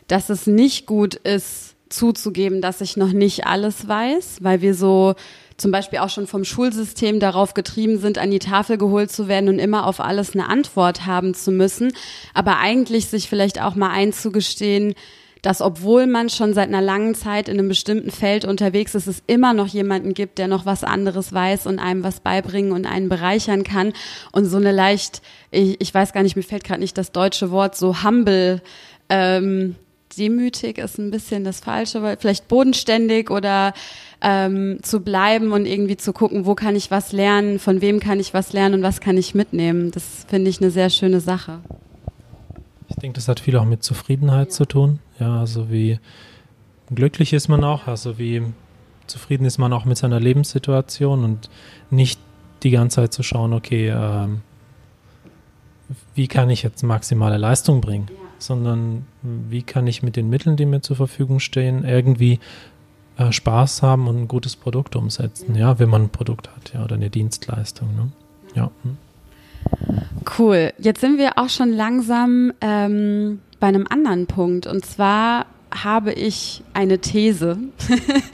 [0.07, 5.15] dass es nicht gut ist, zuzugeben, dass ich noch nicht alles weiß, weil wir so
[5.59, 9.49] zum Beispiel auch schon vom Schulsystem darauf getrieben sind, an die Tafel geholt zu werden
[9.49, 11.93] und immer auf alles eine Antwort haben zu müssen.
[12.35, 14.95] Aber eigentlich sich vielleicht auch mal einzugestehen,
[15.43, 19.23] dass obwohl man schon seit einer langen Zeit in einem bestimmten Feld unterwegs ist, es
[19.27, 23.09] immer noch jemanden gibt, der noch was anderes weiß und einem was beibringen und einen
[23.09, 23.93] bereichern kann.
[24.31, 27.51] Und so eine leicht, ich, ich weiß gar nicht, mir fällt gerade nicht das deutsche
[27.51, 28.63] Wort, so humble,
[29.09, 29.75] ähm,
[30.17, 33.73] demütig ist ein bisschen das Falsche, weil vielleicht bodenständig oder
[34.21, 38.21] ähm, zu bleiben und irgendwie zu gucken, wo kann ich was lernen, von wem kann
[38.21, 39.91] ich was lernen und was kann ich mitnehmen.
[39.91, 41.61] Das finde ich eine sehr schöne Sache.
[42.89, 44.51] Ich denke, das hat viel auch mit Zufriedenheit ja.
[44.51, 44.99] zu tun.
[45.23, 46.01] Ja, also wie
[46.93, 48.43] glücklich ist man auch, also wie
[49.07, 51.49] zufrieden ist man auch mit seiner Lebenssituation und
[51.91, 52.19] nicht
[52.65, 54.29] die ganze Zeit zu schauen, okay, äh,
[56.17, 58.17] wie kann ich jetzt maximale Leistung bringen, ja.
[58.39, 62.41] sondern wie kann ich mit den Mitteln, die mir zur Verfügung stehen, irgendwie
[63.17, 66.83] äh, Spaß haben und ein gutes Produkt umsetzen, ja, wenn man ein Produkt hat, ja,
[66.83, 67.95] oder eine Dienstleistung.
[67.95, 68.09] Ne?
[68.57, 68.73] Ja.
[68.83, 68.97] Hm.
[70.37, 70.73] Cool.
[70.79, 74.67] Jetzt sind wir auch schon langsam ähm, bei einem anderen Punkt.
[74.67, 77.59] Und zwar habe ich eine These.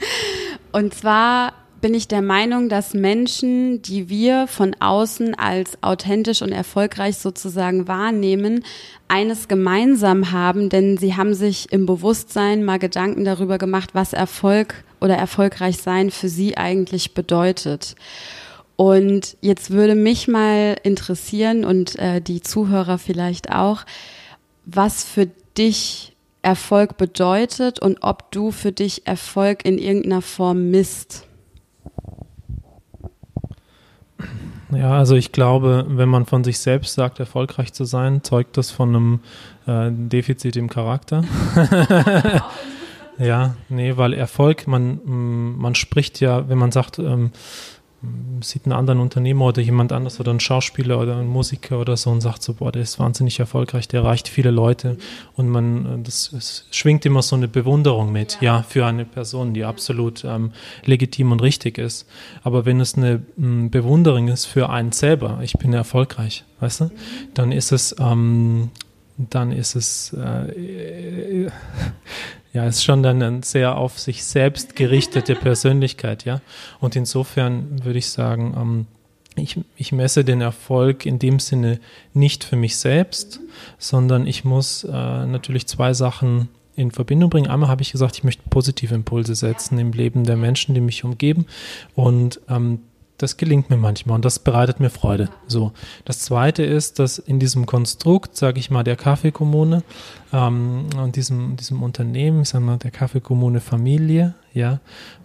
[0.71, 6.51] und zwar bin ich der Meinung, dass Menschen, die wir von außen als authentisch und
[6.51, 8.65] erfolgreich sozusagen wahrnehmen,
[9.07, 14.83] eines gemeinsam haben, denn sie haben sich im Bewusstsein mal Gedanken darüber gemacht, was Erfolg
[14.99, 17.95] oder erfolgreich sein für sie eigentlich bedeutet.
[18.77, 23.85] Und jetzt würde mich mal interessieren und äh, die Zuhörer vielleicht auch,
[24.75, 25.27] was für
[25.57, 31.25] dich Erfolg bedeutet und ob du für dich Erfolg in irgendeiner Form misst.
[34.71, 38.69] Ja, also ich glaube, wenn man von sich selbst sagt, erfolgreich zu sein, zeugt das
[38.69, 39.19] von einem
[39.65, 41.23] äh, Defizit im Charakter.
[43.17, 44.99] ja, nee, weil Erfolg, man,
[45.57, 47.31] man spricht ja, wenn man sagt, ähm,
[48.41, 52.09] sieht einen anderen Unternehmer oder jemand anders oder einen Schauspieler oder einen Musiker oder so
[52.09, 54.97] und sagt so, boah, der ist wahnsinnig erfolgreich, der erreicht viele Leute
[55.35, 59.65] und man, das schwingt immer so eine Bewunderung mit, ja, ja für eine Person, die
[59.65, 60.51] absolut ähm,
[60.85, 62.07] legitim und richtig ist.
[62.43, 66.91] Aber wenn es eine m, Bewunderung ist für einen selber, ich bin erfolgreich, weißt du,
[67.33, 68.71] dann ist es, ähm,
[69.17, 71.49] dann ist es, äh,
[72.53, 76.41] ja, ist schon dann eine sehr auf sich selbst gerichtete Persönlichkeit, ja.
[76.79, 78.87] Und insofern würde ich sagen, ähm,
[79.35, 81.79] ich, ich messe den Erfolg in dem Sinne
[82.13, 83.39] nicht für mich selbst,
[83.77, 87.49] sondern ich muss äh, natürlich zwei Sachen in Verbindung bringen.
[87.49, 91.03] Einmal habe ich gesagt, ich möchte positive Impulse setzen im Leben der Menschen, die mich
[91.03, 91.45] umgeben.
[91.93, 92.79] Und ähm,
[93.19, 95.29] das gelingt mir manchmal und das bereitet mir Freude.
[95.45, 95.73] So.
[96.05, 99.83] Das zweite ist, dass in diesem Konstrukt, sage ich mal, der Kaffeekommune
[100.31, 104.79] ähm, und diesem, diesem Unternehmen, sagen wir, der Kaffeekommune Familie, ja,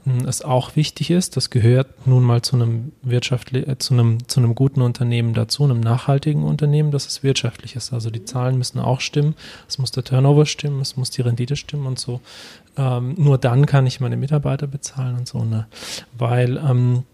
[0.05, 4.27] hm, es auch wichtig ist, das gehört nun mal zu einem wirtschaftlich, äh, zu einem,
[4.29, 7.93] zu einem guten Unternehmen dazu, einem nachhaltigen Unternehmen, dass es wirtschaftlich ist.
[7.93, 9.37] Also die Zahlen müssen auch stimmen,
[9.69, 12.21] es muss der Turnover stimmen, es muss die Rendite stimmen und so.
[12.77, 15.67] Ähm, nur dann kann ich meine Mitarbeiter bezahlen und so, ne?
[16.19, 17.05] Weil ähm,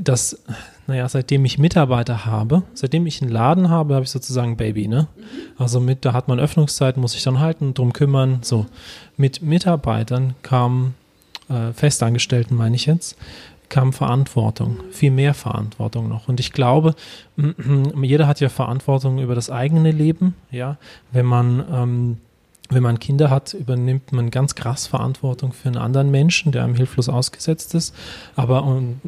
[0.00, 0.42] dass,
[0.86, 5.08] naja, seitdem ich Mitarbeiter habe, seitdem ich einen Laden habe, habe ich sozusagen Baby, ne?
[5.58, 8.66] Also mit, da hat man Öffnungszeit, muss ich dann halten, drum kümmern, so.
[9.16, 10.94] Mit Mitarbeitern kam,
[11.50, 13.18] äh, Festangestellten meine ich jetzt,
[13.68, 16.28] kam Verantwortung, viel mehr Verantwortung noch.
[16.28, 16.94] Und ich glaube,
[18.02, 20.78] jeder hat ja Verantwortung über das eigene Leben, ja,
[21.12, 22.16] wenn man ähm,
[22.70, 26.74] wenn man Kinder hat, übernimmt man ganz krass Verantwortung für einen anderen Menschen, der einem
[26.74, 27.94] hilflos ausgesetzt ist.
[28.36, 29.00] Aber um,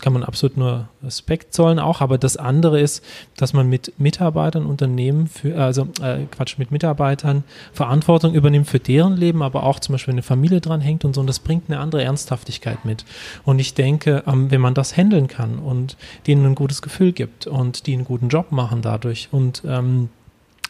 [0.00, 2.00] kann man absolut nur Respekt zollen auch.
[2.00, 3.04] Aber das andere ist,
[3.36, 9.16] dass man mit Mitarbeitern Unternehmen für, also äh, Quatsch, mit Mitarbeitern Verantwortung übernimmt für deren
[9.16, 11.20] Leben, aber auch zum Beispiel eine Familie dran hängt und so.
[11.20, 13.04] Und das bringt eine andere Ernsthaftigkeit mit.
[13.44, 17.46] Und ich denke, ähm, wenn man das handeln kann und denen ein gutes Gefühl gibt
[17.46, 20.08] und die einen guten Job machen dadurch und ähm,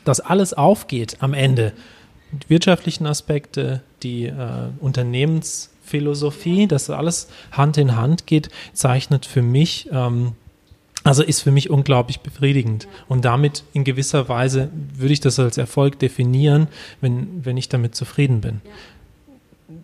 [0.05, 1.73] das alles aufgeht am Ende,
[2.49, 10.33] wirtschaftlichen Aspekte, die äh, Unternehmensphilosophie, dass alles Hand in Hand geht, zeichnet für mich, ähm,
[11.03, 12.89] also ist für mich unglaublich befriedigend.
[13.09, 16.69] Und damit in gewisser Weise würde ich das als Erfolg definieren,
[17.01, 18.61] wenn, wenn ich damit zufrieden bin.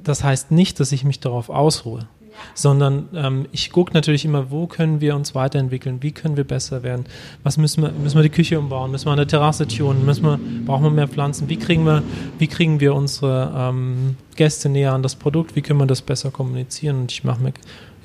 [0.05, 2.07] Das heißt nicht, dass ich mich darauf ausruhe
[2.55, 6.83] sondern ähm, ich gucke natürlich immer, wo können wir uns weiterentwickeln, wie können wir besser
[6.83, 7.07] werden,
[7.43, 10.39] was müssen wir, müssen wir die Küche umbauen, müssen wir eine Terrasse tunen, müssen wir,
[10.65, 12.03] brauchen wir mehr Pflanzen, wie kriegen wir,
[12.39, 16.31] wie kriegen wir unsere ähm, Gäste näher an das Produkt, wie können wir das besser
[16.31, 17.03] kommunizieren?
[17.03, 17.53] Und ich mache mir,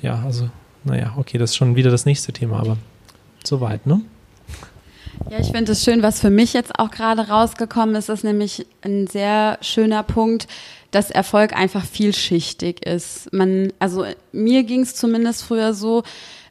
[0.00, 0.48] ja, also,
[0.84, 2.76] naja, okay, das ist schon wieder das nächste Thema, aber
[3.44, 4.00] soweit, ne?
[5.30, 8.66] Ja, ich finde es schön, was für mich jetzt auch gerade rausgekommen ist, ist nämlich
[8.82, 10.48] ein sehr schöner Punkt,
[10.92, 13.32] dass Erfolg einfach vielschichtig ist.
[13.32, 16.04] Man, also mir ging es zumindest früher so,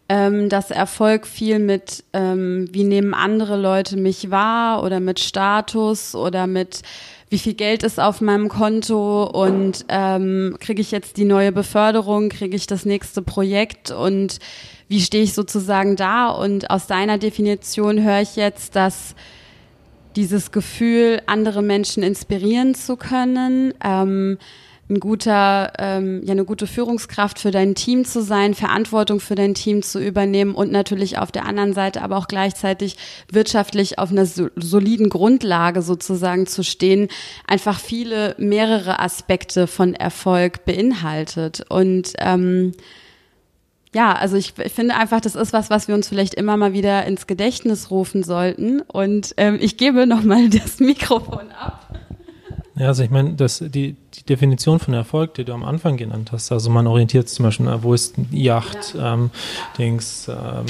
[0.09, 6.15] ähm, dass Erfolg viel mit, ähm, wie nehmen andere Leute mich wahr oder mit Status
[6.15, 6.81] oder mit
[7.29, 12.27] wie viel Geld ist auf meinem Konto und ähm, kriege ich jetzt die neue Beförderung,
[12.27, 14.39] kriege ich das nächste Projekt und
[14.89, 16.27] wie stehe ich sozusagen da?
[16.29, 19.15] Und aus deiner Definition höre ich jetzt, dass
[20.15, 24.37] dieses Gefühl, andere Menschen inspirieren zu können, ähm,
[24.91, 29.53] ein guter, ähm, ja, eine gute Führungskraft für dein Team zu sein, Verantwortung für dein
[29.53, 32.97] Team zu übernehmen und natürlich auf der anderen Seite aber auch gleichzeitig
[33.31, 37.07] wirtschaftlich auf einer soliden Grundlage sozusagen zu stehen,
[37.47, 41.63] einfach viele, mehrere Aspekte von Erfolg beinhaltet.
[41.69, 42.73] Und ähm,
[43.93, 46.71] ja, also ich, ich, finde einfach, das ist was, was wir uns vielleicht immer mal
[46.71, 48.81] wieder ins Gedächtnis rufen sollten.
[48.81, 51.93] Und ähm, ich gebe nochmal das Mikrofon ab.
[52.75, 56.31] Ja, also ich meine, das, die, die Definition von Erfolg, die du am Anfang genannt
[56.31, 59.13] hast, also man orientiert sich zum Beispiel, wo ist Yacht, ja.
[59.13, 59.29] ähm,
[59.77, 60.65] Dings, ähm,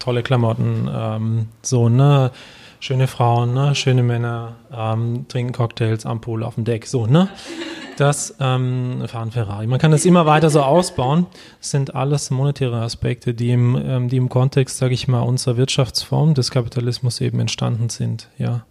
[0.00, 2.32] tolle Klamotten, ähm, so, ne?
[2.80, 3.74] Schöne Frauen, ne?
[3.74, 7.28] schöne Männer, ähm, trinken Cocktails am Pool auf dem Deck, so, ne?
[7.96, 9.66] das ähm, fahren Ferrari.
[9.66, 11.26] Man kann das immer weiter so ausbauen.
[11.58, 15.56] Das sind alles monetäre Aspekte, die im, ähm, die im Kontext, sage ich mal, unserer
[15.56, 18.28] Wirtschaftsform des Kapitalismus eben entstanden sind.
[18.38, 18.64] Ja,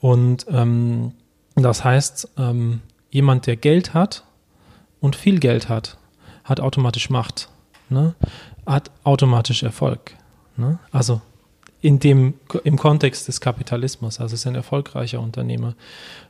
[0.00, 1.12] und ähm,
[1.54, 4.24] das heißt, ähm, jemand, der Geld hat
[5.00, 5.98] und viel Geld hat,
[6.44, 7.48] hat automatisch Macht,
[7.88, 8.14] ne?
[8.66, 10.14] hat automatisch Erfolg.
[10.56, 10.78] Ne?
[10.92, 11.20] Also
[11.80, 15.74] in dem, im Kontext des Kapitalismus, also ist ein erfolgreicher Unternehmer.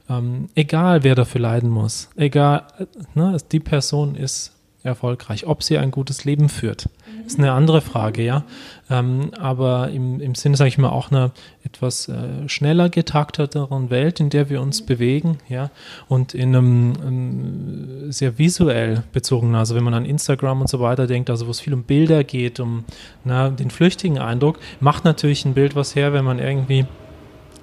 [0.08, 2.66] Ähm, egal, wer dafür leiden muss, egal,
[3.14, 4.52] ne, die Person ist
[4.88, 5.46] erfolgreich.
[5.46, 6.88] Ob sie ein gutes Leben führt,
[7.26, 8.44] ist eine andere Frage, ja.
[8.90, 11.30] Ähm, aber im, im Sinne, sage ich mal, auch einer
[11.62, 15.70] etwas äh, schneller getakteteren Welt, in der wir uns bewegen, ja,
[16.08, 21.06] und in einem, einem sehr visuell bezogenen, also wenn man an Instagram und so weiter
[21.06, 22.84] denkt, also wo es viel um Bilder geht, um
[23.24, 26.86] na, den flüchtigen Eindruck, macht natürlich ein Bild was her, wenn man irgendwie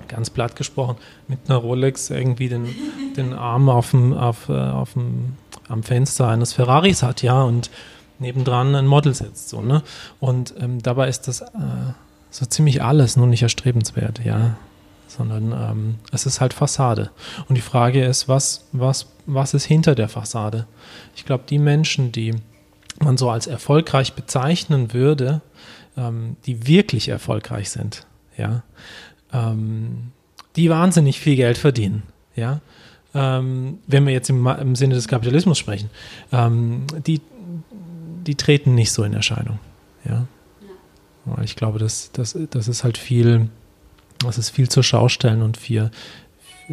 [0.08, 2.68] ganz platt gesprochen, mit einer Rolex irgendwie den,
[3.15, 5.36] den Arm auf dem, auf, äh, auf dem
[5.68, 7.70] am Fenster eines Ferraris hat, ja, und
[8.20, 9.82] nebendran ein Model sitzt, so, ne?
[10.20, 11.46] Und ähm, dabei ist das äh,
[12.30, 14.58] so ziemlich alles nur nicht erstrebenswert, ja.
[15.08, 17.12] Sondern ähm, es ist halt Fassade.
[17.48, 20.68] Und die Frage ist, was, was, was ist hinter der Fassade?
[21.15, 22.36] Ich glaube, die Menschen, die
[23.00, 25.41] man so als erfolgreich bezeichnen würde,
[25.96, 28.06] ähm, die wirklich erfolgreich sind,
[28.38, 28.63] ja,
[29.36, 30.12] ähm,
[30.56, 32.04] die wahnsinnig viel Geld verdienen,
[32.36, 32.62] ja,
[33.13, 35.89] ähm, wenn wir jetzt im, im, Sinne des Kapitalismus sprechen,
[36.32, 37.21] ähm, die,
[38.26, 39.60] die treten nicht so in Erscheinung.
[40.04, 40.28] Ja?
[41.26, 41.41] ja.
[41.41, 43.50] Ich glaube, das, das, das ist halt viel,
[44.19, 45.91] das ist viel zur Schaustellen und viel,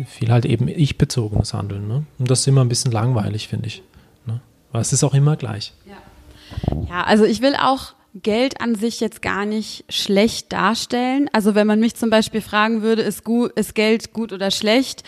[0.07, 1.87] viel halt eben ich-bezogenes Handeln.
[1.87, 2.05] Ne?
[2.19, 3.83] Und das ist immer ein bisschen langweilig, finde ich.
[4.27, 4.41] Ne?
[4.71, 5.73] Aber es ist auch immer gleich.
[5.87, 6.83] Ja.
[6.89, 11.31] ja, also ich will auch Geld an sich jetzt gar nicht schlecht darstellen.
[11.33, 15.03] Also wenn man mich zum Beispiel fragen würde, ist, gut, ist Geld gut oder schlecht,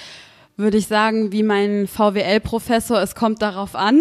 [0.57, 4.01] würde ich sagen, wie mein VWL-Professor, es kommt darauf an.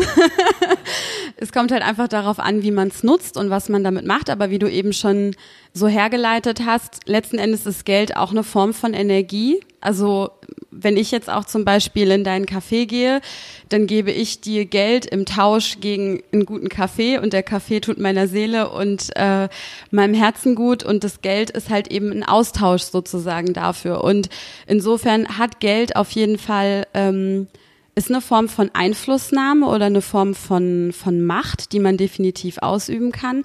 [1.37, 4.29] es kommt halt einfach darauf an, wie man es nutzt und was man damit macht.
[4.29, 5.35] Aber wie du eben schon
[5.73, 9.61] so hergeleitet hast, letzten Endes ist Geld auch eine Form von Energie.
[9.81, 10.29] Also
[10.75, 13.21] wenn ich jetzt auch zum Beispiel in deinen Café gehe,
[13.69, 17.99] dann gebe ich dir Geld im Tausch gegen einen guten Kaffee und der Kaffee tut
[17.99, 19.49] meiner Seele und äh,
[19.91, 24.03] meinem Herzen gut und das Geld ist halt eben ein Austausch sozusagen dafür.
[24.03, 24.29] Und
[24.67, 27.47] insofern hat Geld auf jeden Fall ähm,
[27.95, 33.11] ist eine Form von Einflussnahme oder eine Form von, von Macht, die man definitiv ausüben
[33.11, 33.43] kann.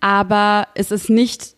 [0.00, 1.57] Aber es ist nicht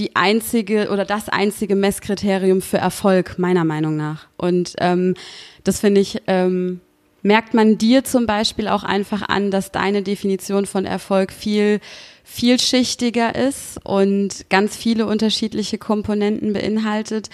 [0.00, 4.26] die einzige oder das einzige Messkriterium für Erfolg, meiner Meinung nach.
[4.38, 5.14] Und ähm,
[5.62, 6.80] das finde ich, ähm,
[7.22, 11.80] merkt man dir zum Beispiel auch einfach an, dass deine Definition von Erfolg viel
[12.24, 17.28] vielschichtiger ist und ganz viele unterschiedliche Komponenten beinhaltet.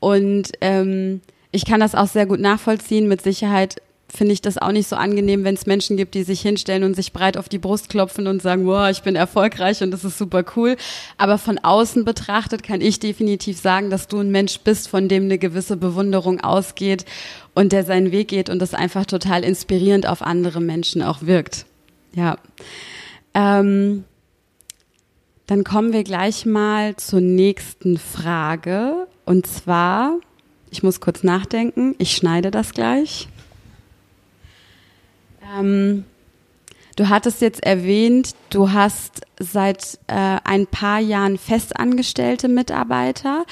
[0.00, 3.08] Und ähm, ich kann das auch sehr gut nachvollziehen.
[3.08, 3.76] Mit Sicherheit
[4.08, 6.94] finde ich das auch nicht so angenehm, wenn es Menschen gibt, die sich hinstellen und
[6.94, 10.18] sich breit auf die Brust klopfen und sagen, wow, ich bin erfolgreich und das ist
[10.18, 10.76] super cool.
[11.18, 15.24] Aber von außen betrachtet kann ich definitiv sagen, dass du ein Mensch bist, von dem
[15.24, 17.04] eine gewisse Bewunderung ausgeht
[17.54, 21.66] und der seinen Weg geht und das einfach total inspirierend auf andere Menschen auch wirkt.
[22.14, 22.38] Ja.
[23.34, 24.04] Ähm,
[25.46, 29.06] dann kommen wir gleich mal zur nächsten Frage.
[29.24, 30.18] Und zwar,
[30.70, 33.28] ich muss kurz nachdenken, ich schneide das gleich.
[35.54, 36.04] Ähm,
[36.96, 43.44] du hattest jetzt erwähnt, du hast seit äh, ein paar Jahren festangestellte Mitarbeiter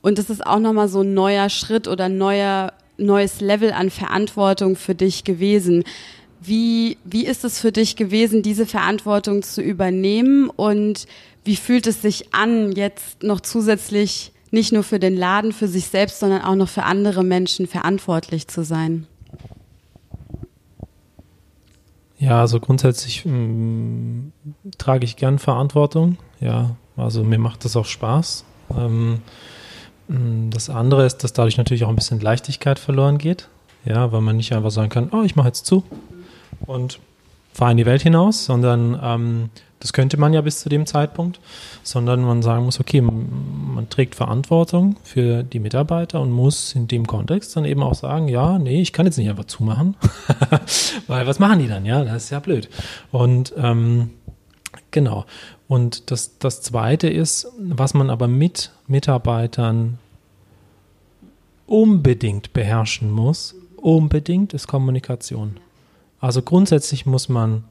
[0.00, 4.76] und das ist auch nochmal so ein neuer Schritt oder neuer, neues Level an Verantwortung
[4.76, 5.84] für dich gewesen.
[6.40, 11.06] Wie, wie ist es für dich gewesen, diese Verantwortung zu übernehmen und
[11.44, 15.86] wie fühlt es sich an, jetzt noch zusätzlich nicht nur für den Laden, für sich
[15.86, 19.06] selbst, sondern auch noch für andere Menschen verantwortlich zu sein?
[22.22, 24.32] Ja, also grundsätzlich mh, mm,
[24.78, 26.18] trage ich gern Verantwortung.
[26.38, 28.44] Ja, also mir macht das auch Spaß.
[28.78, 29.22] Ähm,
[30.06, 33.48] mm, das andere ist, dass dadurch natürlich auch ein bisschen Leichtigkeit verloren geht.
[33.84, 35.82] Ja, weil man nicht einfach sagen kann, oh, ich mache jetzt zu
[36.64, 37.00] und
[37.52, 39.50] fahre in die Welt hinaus, sondern ähm,
[39.82, 41.40] das könnte man ja bis zu dem Zeitpunkt,
[41.82, 47.04] sondern man sagen muss, okay, man trägt Verantwortung für die Mitarbeiter und muss in dem
[47.04, 49.96] Kontext dann eben auch sagen, ja, nee, ich kann jetzt nicht einfach zumachen,
[51.08, 51.84] weil was machen die dann?
[51.84, 52.68] Ja, das ist ja blöd.
[53.10, 54.10] Und ähm,
[54.92, 55.24] genau.
[55.66, 59.98] Und das, das Zweite ist, was man aber mit Mitarbeitern
[61.66, 65.56] unbedingt beherrschen muss, unbedingt ist Kommunikation.
[66.20, 67.64] Also grundsätzlich muss man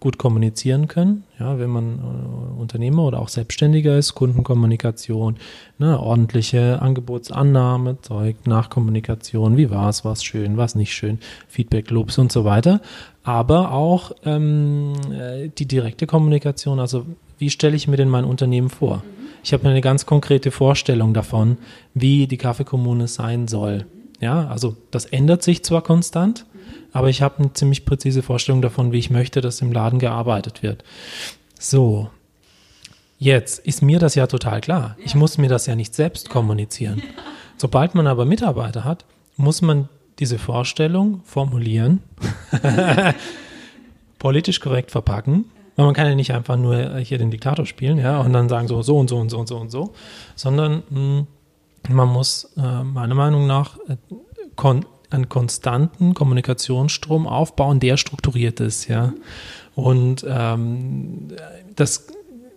[0.00, 1.24] gut kommunizieren können.
[1.38, 5.36] Ja, wenn man äh, Unternehmer oder auch Selbstständiger ist, Kundenkommunikation,
[5.78, 11.18] ne, ordentliche Angebotsannahme, Zeug, Nachkommunikation, wie war es, war es schön, war es nicht schön,
[11.48, 12.80] Feedback, Lobs und so weiter.
[13.22, 17.06] Aber auch ähm, äh, die direkte Kommunikation, also
[17.38, 19.02] wie stelle ich mir denn mein Unternehmen vor?
[19.42, 21.58] Ich habe eine ganz konkrete Vorstellung davon,
[21.94, 23.86] wie die Kaffeekommune sein soll.
[24.20, 26.44] Ja, also das ändert sich zwar konstant,
[26.92, 30.62] aber ich habe eine ziemlich präzise Vorstellung davon, wie ich möchte, dass im Laden gearbeitet
[30.62, 30.84] wird.
[31.58, 32.10] So,
[33.18, 34.96] jetzt ist mir das ja total klar.
[35.04, 37.02] Ich muss mir das ja nicht selbst kommunizieren.
[37.56, 39.04] Sobald man aber Mitarbeiter hat,
[39.36, 42.02] muss man diese Vorstellung formulieren,
[44.18, 45.46] politisch korrekt verpacken.
[45.76, 48.66] Weil man kann ja nicht einfach nur hier den Diktator spielen, ja, und dann sagen
[48.66, 49.94] so, so und so und so und so und so,
[50.34, 51.26] sondern mh, hm,
[51.88, 53.96] man muss äh, meiner Meinung nach äh,
[54.56, 59.12] kon einen konstanten Kommunikationsstrom aufbauen, der strukturiert ist, ja.
[59.74, 61.28] Und ähm,
[61.76, 62.08] das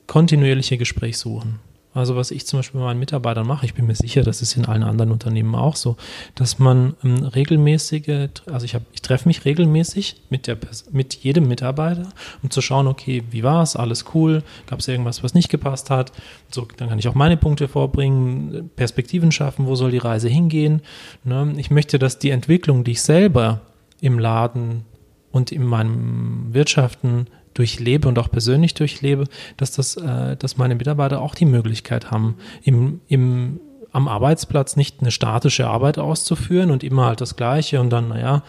[0.08, 1.60] kontinuierliche Gespräch suchen.
[1.94, 4.56] Also was ich zum Beispiel bei meinen Mitarbeitern mache, ich bin mir sicher, das ist
[4.56, 5.98] in allen anderen Unternehmen auch so,
[6.36, 10.58] dass man ähm, regelmäßige, also ich, ich treffe mich regelmäßig mit, der,
[10.92, 12.08] mit jedem Mitarbeiter,
[12.42, 15.90] um zu schauen, okay, wie war es, alles cool, gab es irgendwas, was nicht gepasst
[15.90, 16.14] hat,
[16.50, 20.82] so, dann kann ich auch meine Punkte vorbringen, Perspektiven schaffen, wo soll die Reise hingehen.
[21.26, 21.54] Ne?
[21.58, 23.62] Ich möchte, dass die Entwicklung, die ich selber
[24.00, 24.86] im Laden
[25.32, 27.28] und in meinem Wirtschaften
[27.62, 29.26] durchlebe und auch persönlich durchlebe,
[29.58, 33.60] dass das, äh, dass meine Mitarbeiter auch die Möglichkeit haben, im, im,
[33.92, 38.42] am Arbeitsplatz nicht eine statische Arbeit auszuführen und immer halt das Gleiche und dann, naja,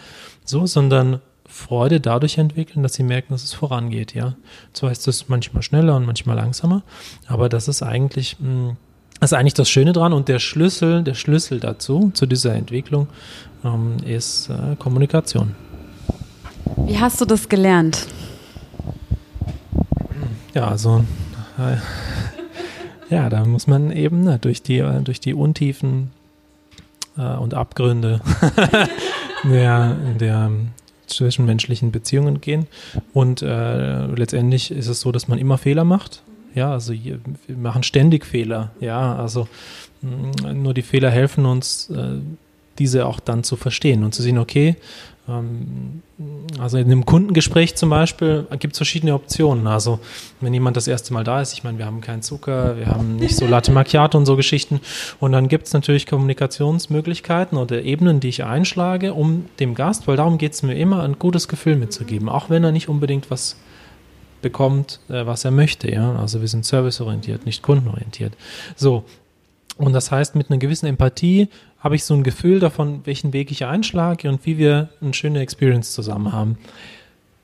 [0.47, 4.35] so, sondern Freude dadurch entwickeln, dass sie merken, dass es vorangeht, ja.
[4.73, 6.83] Zwar ist es manchmal schneller und manchmal langsamer,
[7.27, 8.77] aber das ist eigentlich, mh, hm,
[9.21, 13.09] das ist eigentlich das Schöne dran und der Schlüssel, der Schlüssel dazu, zu dieser Entwicklung,
[13.63, 15.55] ähm, ist äh, Kommunikation.
[16.87, 18.07] Wie hast du das gelernt?
[20.55, 21.05] Ja, also
[21.59, 21.77] äh,
[23.15, 26.11] ja, da muss man eben ne, durch, die, äh, durch die Untiefen
[27.17, 28.21] äh, und Abgründe
[29.45, 30.51] der, der
[31.07, 32.67] zwischenmenschlichen Beziehungen gehen.
[33.13, 36.23] Und äh, letztendlich ist es so, dass man immer Fehler macht.
[36.55, 37.21] Ja, also wir
[37.55, 38.73] machen ständig Fehler.
[38.81, 39.49] Ja, also
[40.03, 42.19] mh, nur die Fehler helfen uns, äh,
[42.79, 44.77] diese auch dann zu verstehen und zu sehen, okay,
[46.59, 49.69] also in einem Kundengespräch zum Beispiel gibt es verschiedene Optionen.
[49.69, 50.01] Also
[50.41, 53.17] wenn jemand das erste Mal da ist, ich meine, wir haben keinen Zucker, wir haben
[53.17, 54.81] nicht so Latte Macchiato und so Geschichten.
[55.21, 60.17] Und dann gibt es natürlich Kommunikationsmöglichkeiten oder Ebenen, die ich einschlage, um dem Gast, weil
[60.17, 63.57] darum geht es mir immer, ein gutes Gefühl mitzugeben, auch wenn er nicht unbedingt was
[64.43, 65.91] bekommt, äh, was er möchte.
[65.91, 66.17] Ja?
[66.17, 68.35] Also wir sind serviceorientiert, nicht kundenorientiert.
[68.75, 69.05] So.
[69.83, 71.49] Und das heißt, mit einer gewissen Empathie
[71.81, 75.41] habe ich so ein Gefühl davon, welchen Weg ich einschlage und wie wir eine schöne
[75.41, 76.57] Experience zusammen haben.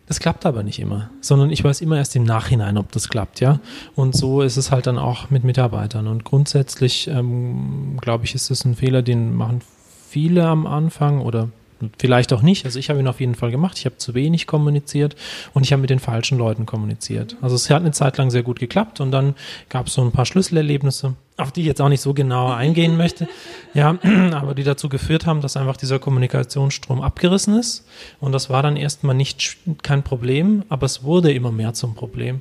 [0.07, 3.41] Das klappt aber nicht immer, sondern ich weiß immer erst im Nachhinein, ob das klappt,
[3.41, 3.59] ja.
[3.97, 6.07] Und so ist es halt dann auch mit Mitarbeitern.
[6.07, 9.61] Und grundsätzlich, ähm, glaube ich, ist das ein Fehler, den machen
[10.09, 11.49] viele am Anfang oder
[11.99, 12.65] Vielleicht auch nicht.
[12.65, 13.79] Also ich habe ihn auf jeden Fall gemacht.
[13.79, 15.15] Ich habe zu wenig kommuniziert
[15.55, 17.37] und ich habe mit den falschen Leuten kommuniziert.
[17.41, 19.35] Also es hat eine Zeit lang sehr gut geklappt und dann
[19.69, 22.97] gab es so ein paar Schlüsselerlebnisse, auf die ich jetzt auch nicht so genau eingehen
[22.97, 23.29] möchte.
[23.75, 23.97] Ja,
[24.33, 27.87] aber die dazu geführt haben, dass einfach dieser Kommunikationsstrom abgerissen ist.
[28.19, 32.41] Und das war dann erstmal nicht kein Problem, aber es wurde immer mehr zum Problem.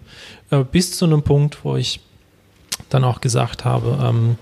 [0.49, 1.99] Äh, bis zu einem Punkt, wo ich
[2.89, 4.37] dann auch gesagt habe, ähm,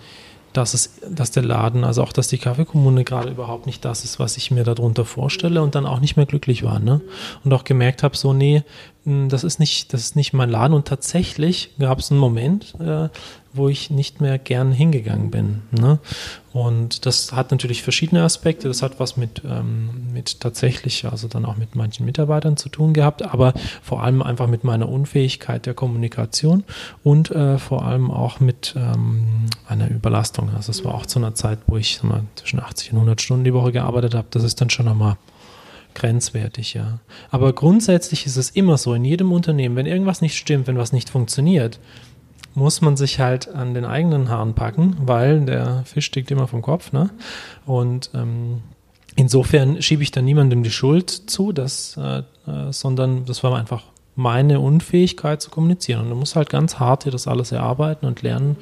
[0.58, 4.20] dass, es, dass der Laden, also auch, dass die Kaffeekommune gerade überhaupt nicht das ist,
[4.20, 6.80] was ich mir darunter vorstelle und dann auch nicht mehr glücklich war.
[6.80, 7.02] Ne?
[7.44, 8.64] Und auch gemerkt habe, so, nee,
[9.06, 10.74] das ist nicht, das ist nicht mein Laden.
[10.74, 13.10] Und tatsächlich gab es einen Moment, äh,
[13.54, 15.62] wo ich nicht mehr gern hingegangen bin.
[15.72, 16.00] Ne?
[16.54, 18.68] Und das hat natürlich verschiedene Aspekte.
[18.68, 22.94] Das hat was mit, ähm, mit tatsächlich, also dann auch mit manchen Mitarbeitern zu tun
[22.94, 23.54] gehabt, aber
[23.84, 26.64] vor allem einfach mit meiner Unfähigkeit der Kommunikation
[27.04, 30.50] und äh, vor allem auch mit ähm, einer Überlastung.
[30.56, 33.44] Also es war auch zu einer Zeit, wo ich mal, zwischen 80 und 100 Stunden
[33.44, 34.28] die Woche gearbeitet habe.
[34.32, 35.18] Das ist dann schon nochmal
[35.96, 37.00] grenzwertig, ja.
[37.32, 40.94] Aber grundsätzlich ist es immer so, in jedem Unternehmen, wenn irgendwas nicht stimmt, wenn was
[40.94, 41.80] nicht funktioniert,
[42.54, 46.62] muss man sich halt an den eigenen Haaren packen, weil der Fisch stickt immer vom
[46.62, 47.10] Kopf, ne?
[47.66, 48.62] Und ähm,
[49.16, 53.84] insofern schiebe ich da niemandem die Schuld zu, dass, äh, äh, sondern das war einfach
[54.16, 56.04] meine Unfähigkeit zu kommunizieren.
[56.04, 58.56] Und du musst halt ganz hart hier das alles erarbeiten und lernen.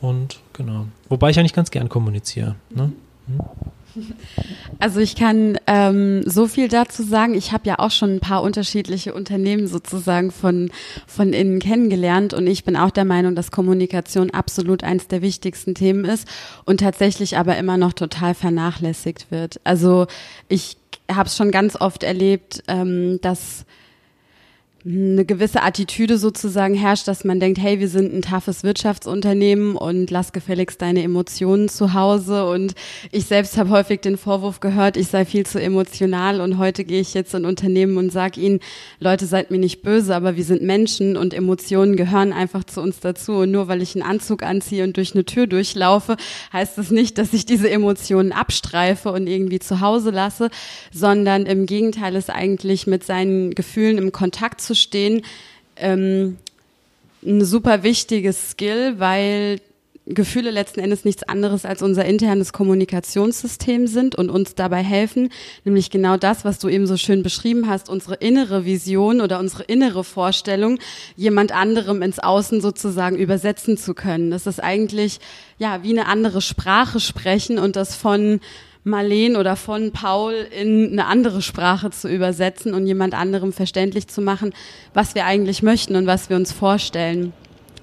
[0.00, 0.86] Und genau.
[1.08, 2.54] Wobei ich eigentlich ganz gern kommuniziere.
[2.70, 2.92] Ne?
[3.26, 3.40] Hm?
[4.80, 7.34] Also ich kann ähm, so viel dazu sagen.
[7.34, 10.70] Ich habe ja auch schon ein paar unterschiedliche Unternehmen sozusagen von,
[11.06, 15.74] von innen kennengelernt und ich bin auch der Meinung, dass Kommunikation absolut eins der wichtigsten
[15.74, 16.28] Themen ist
[16.64, 19.60] und tatsächlich aber immer noch total vernachlässigt wird.
[19.64, 20.06] Also
[20.48, 20.76] ich
[21.10, 23.64] habe es schon ganz oft erlebt, ähm, dass
[24.86, 30.10] eine gewisse Attitüde sozusagen herrscht, dass man denkt, hey, wir sind ein toughes Wirtschaftsunternehmen und
[30.10, 32.46] lass gefälligst deine Emotionen zu Hause.
[32.46, 32.74] Und
[33.10, 37.00] ich selbst habe häufig den Vorwurf gehört, ich sei viel zu emotional und heute gehe
[37.00, 38.60] ich jetzt in Unternehmen und sage ihnen,
[39.00, 43.00] Leute, seid mir nicht böse, aber wir sind Menschen und Emotionen gehören einfach zu uns
[43.00, 43.32] dazu.
[43.36, 46.18] Und nur weil ich einen Anzug anziehe und durch eine Tür durchlaufe,
[46.52, 50.50] heißt das nicht, dass ich diese Emotionen abstreife und irgendwie zu Hause lasse,
[50.92, 55.22] sondern im Gegenteil ist eigentlich mit seinen Gefühlen im Kontakt zu stehen,
[55.76, 56.36] ähm,
[57.24, 59.60] ein super wichtiges Skill, weil
[60.06, 65.30] Gefühle letzten Endes nichts anderes als unser internes Kommunikationssystem sind und uns dabei helfen,
[65.64, 69.62] nämlich genau das, was du eben so schön beschrieben hast, unsere innere Vision oder unsere
[69.62, 70.78] innere Vorstellung
[71.16, 74.30] jemand anderem ins Außen sozusagen übersetzen zu können.
[74.30, 75.20] Das ist eigentlich
[75.58, 78.40] ja wie eine andere Sprache sprechen und das von
[78.84, 84.20] Marleen oder von Paul in eine andere Sprache zu übersetzen und jemand anderem verständlich zu
[84.20, 84.52] machen,
[84.92, 87.32] was wir eigentlich möchten und was wir uns vorstellen.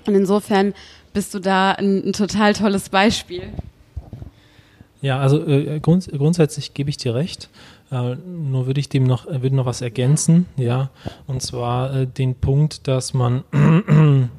[0.05, 0.73] Und insofern
[1.13, 3.43] bist du da ein, ein total tolles Beispiel.
[5.01, 7.49] Ja, also äh, grunds grundsätzlich gebe ich dir recht.
[7.91, 10.91] Äh, nur würde ich dem noch, äh, würde noch was ergänzen, ja.
[11.25, 13.43] Und zwar äh, den Punkt, dass man,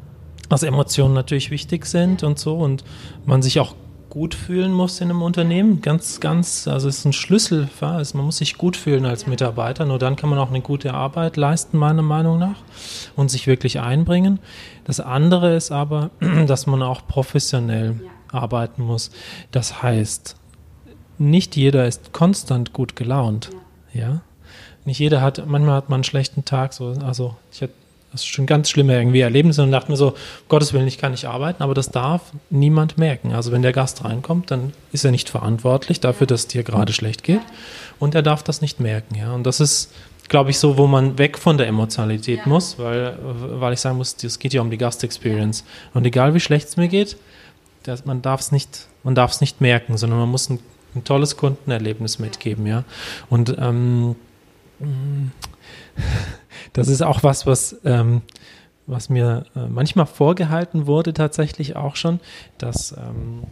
[0.49, 2.85] dass Emotionen natürlich wichtig sind und so und
[3.27, 3.75] man sich auch
[4.13, 5.81] gut fühlen muss in einem Unternehmen.
[5.81, 9.87] Ganz, ganz, also es ist ein Schlüssel, also man muss sich gut fühlen als Mitarbeiter,
[9.87, 12.57] nur dann kann man auch eine gute Arbeit leisten, meiner Meinung nach,
[13.17, 14.39] und sich wirklich einbringen.
[14.85, 16.11] Das andere ist aber,
[16.47, 19.13] dass man auch professionell arbeiten muss.
[19.51, 20.37] Das heißt,
[21.17, 23.49] nicht jeder ist konstant gut gelaunt.
[23.95, 24.01] Ja.
[24.01, 24.21] ja.
[24.85, 27.73] Nicht jeder hat, manchmal hat man einen schlechten Tag, so, also ich hatte
[28.13, 30.15] das ist schon ganz schlimme irgendwie Erlebnisse und dachte mir so, um
[30.49, 33.33] Gottes Willen, ich kann nicht arbeiten, aber das darf niemand merken.
[33.33, 36.93] Also wenn der Gast reinkommt, dann ist er nicht verantwortlich dafür, dass es dir gerade
[36.93, 37.41] schlecht geht
[37.99, 39.15] und er darf das nicht merken.
[39.15, 39.33] Ja.
[39.33, 39.93] Und das ist,
[40.29, 42.49] glaube ich, so, wo man weg von der Emotionalität ja.
[42.49, 45.65] muss, weil, weil ich sagen muss, es geht ja um die Gast-Experience.
[45.95, 47.17] Und egal wie schlecht es mir geht,
[47.85, 48.89] das, man darf es nicht,
[49.41, 50.59] nicht merken, sondern man muss ein,
[50.95, 52.67] ein tolles Kundenerlebnis mitgeben.
[52.67, 52.85] Ja.
[53.31, 54.17] Und ähm,
[56.73, 58.23] das ist auch was, was, ähm,
[58.87, 62.21] was mir äh, manchmal vorgehalten wurde, tatsächlich auch schon,
[62.59, 63.45] dass, ähm,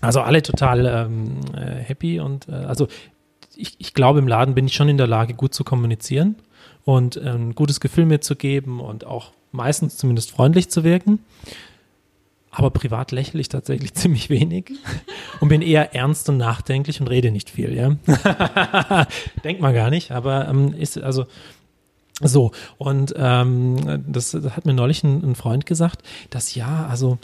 [0.00, 2.88] Also alle total ähm, äh, happy und äh, also
[3.54, 6.36] ich, ich glaube, im Laden bin ich schon in der Lage, gut zu kommunizieren
[6.84, 11.20] und ein gutes Gefühl mitzugeben und auch meistens zumindest freundlich zu wirken.
[12.50, 14.72] Aber privat lächle ich tatsächlich ziemlich wenig
[15.40, 17.96] und bin eher ernst und nachdenklich und rede nicht viel, ja.
[19.44, 21.26] Denkt man gar nicht, aber ähm, ist also
[22.20, 22.52] so.
[22.78, 27.18] Und ähm, das, das hat mir neulich ein, ein Freund gesagt, dass ja, also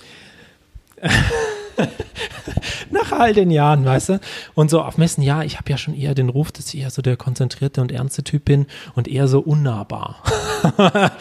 [2.91, 4.21] Nach all den Jahren, weißt du?
[4.55, 6.91] Und so auf Messen, ja, ich habe ja schon eher den Ruf, dass ich eher
[6.91, 10.23] so der konzentrierte und ernste Typ bin und eher so unnahbar.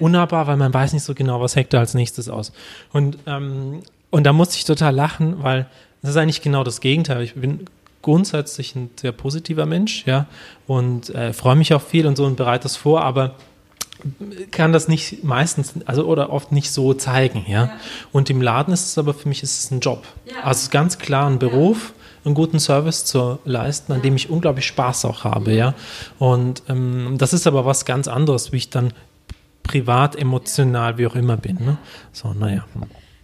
[0.00, 2.52] unnahbar, weil man weiß nicht so genau, was heckt da als nächstes aus.
[2.92, 5.66] Und, ähm, und da musste ich total lachen, weil
[6.02, 7.22] das ist eigentlich genau das Gegenteil.
[7.22, 7.66] Ich bin
[8.06, 10.26] grundsätzlich ein sehr positiver Mensch, ja,
[10.68, 13.34] und äh, freue mich auch viel und so und bereite das vor, aber
[14.52, 17.64] kann das nicht meistens, also oder oft nicht so zeigen, ja.
[17.64, 17.72] ja.
[18.12, 20.04] Und im Laden ist es aber für mich ist es ein Job.
[20.24, 20.44] Ja.
[20.44, 21.94] Also ganz klar ein Beruf,
[22.24, 25.74] einen guten Service zu leisten, an dem ich unglaublich Spaß auch habe, ja.
[26.20, 28.92] Und ähm, das ist aber was ganz anderes, wie ich dann
[29.64, 31.56] privat, emotional, wie auch immer bin.
[31.56, 31.76] Ne?
[32.12, 32.64] So, naja.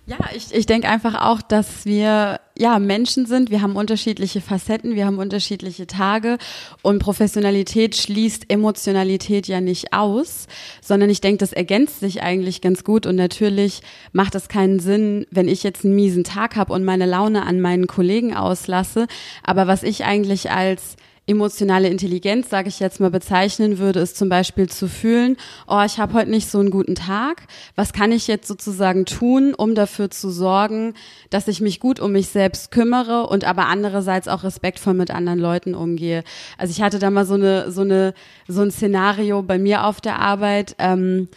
[0.05, 3.51] Ja, ich, ich denke einfach auch, dass wir ja Menschen sind.
[3.51, 6.39] Wir haben unterschiedliche Facetten, wir haben unterschiedliche Tage
[6.83, 10.49] und Professionalität schließt Emotionalität ja nicht aus,
[10.81, 13.81] sondern ich denke, das ergänzt sich eigentlich ganz gut und natürlich
[14.11, 17.61] macht es keinen Sinn, wenn ich jetzt einen miesen Tag habe und meine Laune an
[17.61, 19.07] meinen Kollegen auslasse.
[19.45, 20.97] Aber was ich eigentlich als
[21.33, 25.99] emotionale Intelligenz, sage ich jetzt mal, bezeichnen würde, ist zum Beispiel zu fühlen, oh, ich
[25.99, 27.43] habe heute nicht so einen guten Tag.
[27.75, 30.95] Was kann ich jetzt sozusagen tun, um dafür zu sorgen,
[31.31, 35.39] dass ich mich gut um mich selbst kümmere und aber andererseits auch respektvoll mit anderen
[35.39, 36.23] Leuten umgehe.
[36.57, 38.15] Also ich hatte da mal so eine so eine
[38.47, 40.77] so ein Szenario bei mir auf der Arbeit.
[40.79, 41.29] Ähm,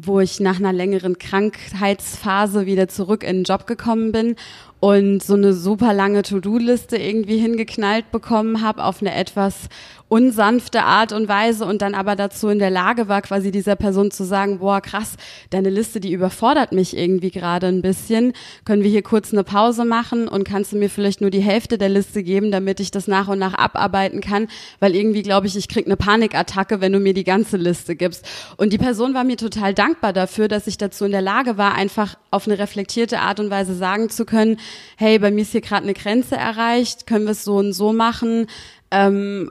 [0.00, 4.36] wo ich nach einer längeren Krankheitsphase wieder zurück in den Job gekommen bin
[4.80, 9.68] und so eine super lange To-Do-Liste irgendwie hingeknallt bekommen habe auf eine etwas
[10.08, 14.10] unsanfte Art und Weise und dann aber dazu in der Lage war, quasi dieser Person
[14.10, 15.16] zu sagen, boah, krass,
[15.50, 18.32] deine Liste, die überfordert mich irgendwie gerade ein bisschen.
[18.64, 21.76] Können wir hier kurz eine Pause machen und kannst du mir vielleicht nur die Hälfte
[21.76, 24.48] der Liste geben, damit ich das nach und nach abarbeiten kann?
[24.80, 28.26] Weil irgendwie glaube ich, ich krieg eine Panikattacke, wenn du mir die ganze Liste gibst.
[28.56, 31.74] Und die Person war mir total dankbar dafür, dass ich dazu in der Lage war,
[31.74, 34.58] einfach auf eine reflektierte Art und Weise sagen zu können,
[34.96, 37.92] hey, bei mir ist hier gerade eine Grenze erreicht, können wir es so und so
[37.92, 38.46] machen?
[38.90, 39.50] Ähm,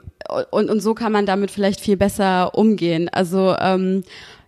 [0.50, 3.08] und, und so kann man damit vielleicht viel besser umgehen.
[3.08, 4.02] Also ähm,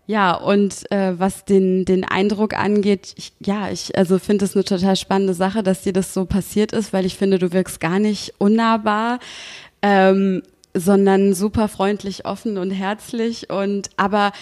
[0.07, 4.64] ja, und äh, was den, den Eindruck angeht, ich, ja, ich also finde es eine
[4.64, 8.01] total spannende Sache, dass dir das so passiert ist, weil ich finde, du wirkst gar
[8.01, 9.20] nicht unnahbar,
[9.82, 10.43] ähm,
[10.74, 14.32] sondern super freundlich, offen und herzlich und aber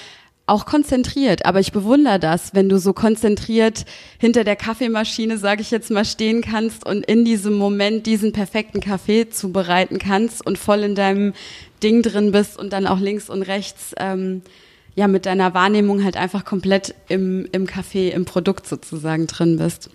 [0.48, 1.46] auch konzentriert.
[1.46, 3.84] Aber ich bewundere das, wenn du so konzentriert
[4.18, 8.80] hinter der Kaffeemaschine, sage ich jetzt mal, stehen kannst und in diesem Moment diesen perfekten
[8.80, 11.32] Kaffee zubereiten kannst und voll in deinem
[11.82, 14.42] Ding drin bist und dann auch links und rechts ähm,
[14.94, 19.90] ja mit deiner Wahrnehmung halt einfach komplett im, im Kaffee, im Produkt sozusagen drin bist.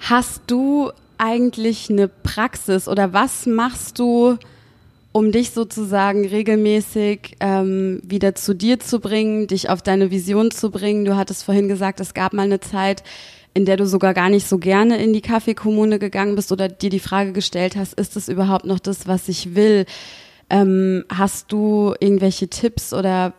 [0.00, 4.38] Hast du eigentlich eine Praxis oder was machst du?
[5.12, 10.70] Um dich sozusagen regelmäßig ähm, wieder zu dir zu bringen, dich auf deine Vision zu
[10.70, 11.04] bringen.
[11.04, 13.02] Du hattest vorhin gesagt, es gab mal eine Zeit,
[13.54, 16.90] in der du sogar gar nicht so gerne in die Kaffeekommune gegangen bist oder dir
[16.90, 19.86] die Frage gestellt hast, ist es überhaupt noch das, was ich will?
[20.50, 23.32] Ähm, hast du irgendwelche Tipps oder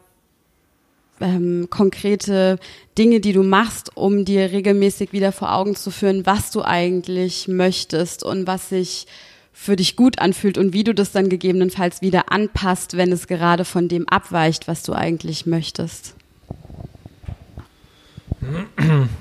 [1.22, 2.60] ähm, konkrete
[2.98, 7.48] Dinge, die du machst, um dir regelmäßig wieder vor Augen zu führen, was du eigentlich
[7.48, 9.06] möchtest und was sich
[9.54, 13.66] für dich gut anfühlt und wie du das dann gegebenenfalls wieder anpasst, wenn es gerade
[13.66, 16.16] von dem abweicht, was du eigentlich möchtest.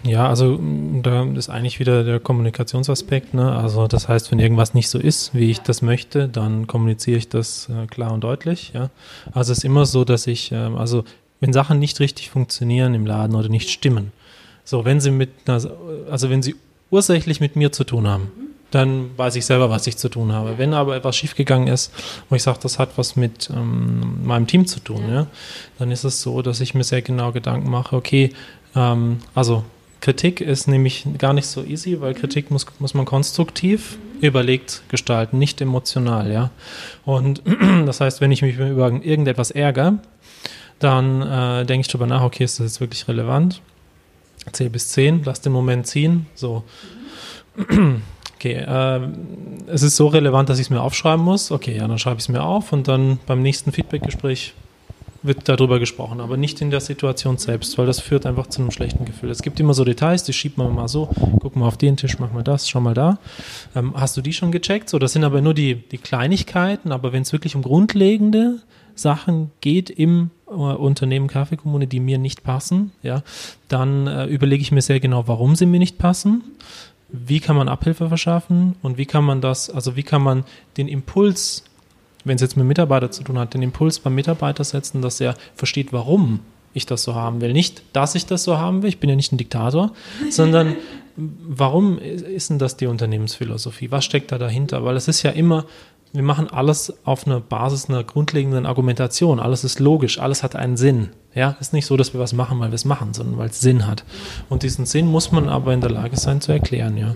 [0.04, 0.58] Ja, also
[1.02, 3.34] da ist eigentlich wieder der Kommunikationsaspekt.
[3.34, 3.50] Ne?
[3.52, 7.28] Also das heißt, wenn irgendwas nicht so ist, wie ich das möchte, dann kommuniziere ich
[7.28, 8.72] das äh, klar und deutlich.
[8.74, 8.90] Ja?
[9.32, 11.04] Also es ist immer so, dass ich, äh, also
[11.40, 14.12] wenn Sachen nicht richtig funktionieren im Laden oder nicht stimmen,
[14.64, 15.70] so wenn sie mit, einer,
[16.10, 16.54] also wenn sie
[16.90, 18.30] ursächlich mit mir zu tun haben,
[18.70, 20.58] dann weiß ich selber, was ich zu tun habe.
[20.58, 21.92] Wenn aber etwas schiefgegangen ist,
[22.28, 25.14] wo ich sage, das hat was mit ähm, meinem Team zu tun, ja.
[25.14, 25.26] ja.
[25.78, 28.32] dann ist es so, dass ich mir sehr genau Gedanken mache, okay,
[28.74, 29.64] ähm, also
[30.00, 35.38] Kritik ist nämlich gar nicht so easy, weil Kritik muss, muss man konstruktiv überlegt gestalten,
[35.38, 36.50] nicht emotional, ja.
[37.04, 37.42] Und
[37.86, 39.98] das heißt, wenn ich mich über irgendetwas ärgere,
[40.78, 43.60] dann äh, denke ich darüber nach, okay, ist das jetzt wirklich relevant?
[44.52, 46.62] Zähl bis zehn, lass den Moment ziehen, so.
[48.38, 49.00] Okay, äh,
[49.66, 51.50] es ist so relevant, dass ich es mir aufschreiben muss.
[51.50, 54.54] Okay, ja, dann schreibe ich es mir auf und dann beim nächsten Feedbackgespräch
[55.22, 58.70] wird darüber gesprochen, aber nicht in der Situation selbst, weil das führt einfach zu einem
[58.70, 59.30] schlechten Gefühl.
[59.30, 61.08] Es gibt immer so Details, die schiebt man mal so,
[61.40, 63.18] guck mal auf den Tisch, mach mal das, schau mal da.
[63.74, 64.88] Ähm, hast du die schon gecheckt?
[64.88, 68.60] So, das sind aber nur die, die Kleinigkeiten, aber wenn es wirklich um grundlegende
[68.94, 73.24] Sachen geht im äh, Unternehmen Kaffeekommune, die mir nicht passen, ja,
[73.66, 76.44] dann äh, überlege ich mir sehr genau, warum sie mir nicht passen
[77.08, 80.44] wie kann man Abhilfe verschaffen und wie kann man das, also wie kann man
[80.76, 81.64] den Impuls,
[82.24, 85.34] wenn es jetzt mit Mitarbeiter zu tun hat, den Impuls beim Mitarbeiter setzen, dass er
[85.54, 86.40] versteht, warum
[86.74, 87.52] ich das so haben will.
[87.52, 89.92] Nicht, dass ich das so haben will, ich bin ja nicht ein Diktator,
[90.30, 90.76] sondern
[91.16, 93.90] warum ist denn das die Unternehmensphilosophie?
[93.90, 94.84] Was steckt da dahinter?
[94.84, 95.64] Weil es ist ja immer,
[96.12, 99.40] wir machen alles auf einer Basis einer grundlegenden Argumentation.
[99.40, 101.10] Alles ist logisch, alles hat einen Sinn.
[101.38, 103.60] Ja, ist nicht so, dass wir was machen, weil wir es machen, sondern weil es
[103.60, 104.02] Sinn hat.
[104.48, 107.14] Und diesen Sinn muss man aber in der Lage sein zu erklären, ja.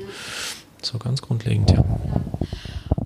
[0.81, 1.85] So ganz grundlegend, ja.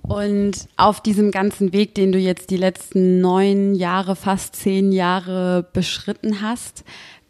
[0.03, 5.65] Und auf diesem ganzen Weg, den du jetzt die letzten neun Jahre, fast zehn Jahre
[5.73, 6.83] beschritten hast,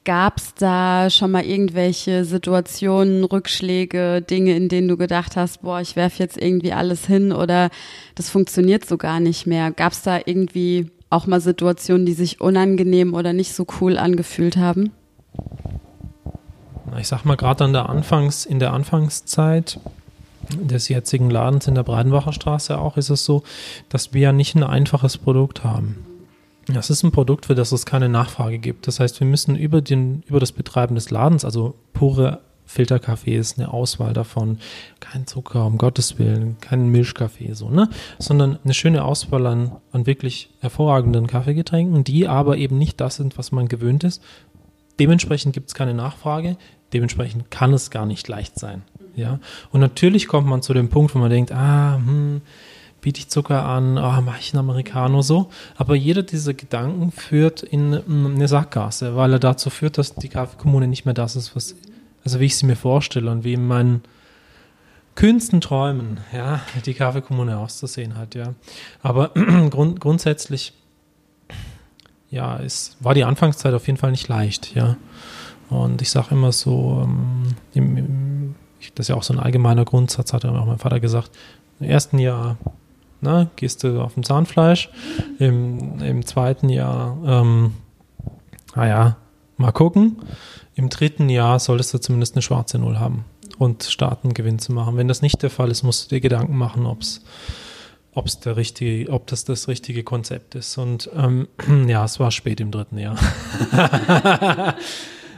[0.08, 5.82] Gab es da schon mal irgendwelche Situationen, Rückschläge, Dinge, in denen du gedacht hast, boah,
[5.82, 7.70] ich werfe jetzt irgendwie alles hin oder
[8.16, 9.70] das funktioniert so gar nicht mehr?
[9.72, 14.58] Gab es da irgendwie auch mal Situationen, die sich unangenehm oder nicht so cool angefühlt
[14.58, 14.92] haben?
[17.00, 19.80] Ich sag mal, gerade an der Anfangs, in der Anfangszeit
[20.54, 23.44] des jetzigen Ladens in der Breidenbacher Straße auch ist es so,
[23.90, 26.06] dass wir ja nicht ein einfaches Produkt haben.
[26.68, 28.88] Das ist ein Produkt, für das es keine Nachfrage gibt.
[28.88, 33.58] Das heißt, wir müssen über, den, über das Betreiben des Ladens, also pure Filterkaffee ist
[33.58, 34.60] eine Auswahl davon,
[35.00, 37.90] kein Zucker, um Gottes Willen, kein Milchkaffee, so, ne?
[38.20, 43.38] Sondern eine schöne Auswahl an, an wirklich hervorragenden Kaffeegetränken, die aber eben nicht das sind,
[43.38, 44.22] was man gewöhnt ist.
[45.00, 46.58] Dementsprechend gibt es keine Nachfrage,
[46.94, 48.84] dementsprechend kann es gar nicht leicht sein.
[49.16, 49.40] Ja.
[49.72, 52.42] Und natürlich kommt man zu dem Punkt, wo man denkt, ah, hm,
[53.00, 55.50] biete ich Zucker an, oh, mache ich einen Americano so.
[55.78, 60.88] Aber jeder dieser Gedanken führt in eine Sackgasse, weil er dazu führt, dass die Kaffeekommune
[60.88, 61.76] nicht mehr das ist, was,
[62.28, 64.04] also wie ich sie mir vorstelle und wie in meinen
[65.16, 68.54] kühnsten Träumen, ja, die Kaffeekommune auszusehen hat, ja.
[69.02, 69.30] Aber
[69.70, 70.74] grund, grundsätzlich,
[72.30, 74.98] ja, es war die Anfangszeit auf jeden Fall nicht leicht, ja.
[75.70, 78.56] Und ich sage immer so, ähm, im,
[78.96, 81.32] das ist ja auch so ein allgemeiner Grundsatz, hat auch mein Vater gesagt,
[81.80, 82.58] im ersten Jahr
[83.20, 83.50] Ne?
[83.56, 84.90] Gehst du auf dem Zahnfleisch.
[85.40, 87.74] Im, im zweiten Jahr, ähm,
[88.76, 89.18] naja,
[89.58, 90.18] mal gucken.
[90.76, 93.26] Im dritten Jahr solltest du zumindest eine schwarze Null haben
[93.58, 94.98] und starten, Gewinn zu machen.
[94.98, 97.22] Wenn das nicht der Fall ist, musst du dir Gedanken machen, ob es
[98.14, 100.78] ob der richtige, ob das das richtige Konzept ist.
[100.78, 101.48] Und ähm,
[101.88, 103.16] ja, es war spät im dritten Jahr.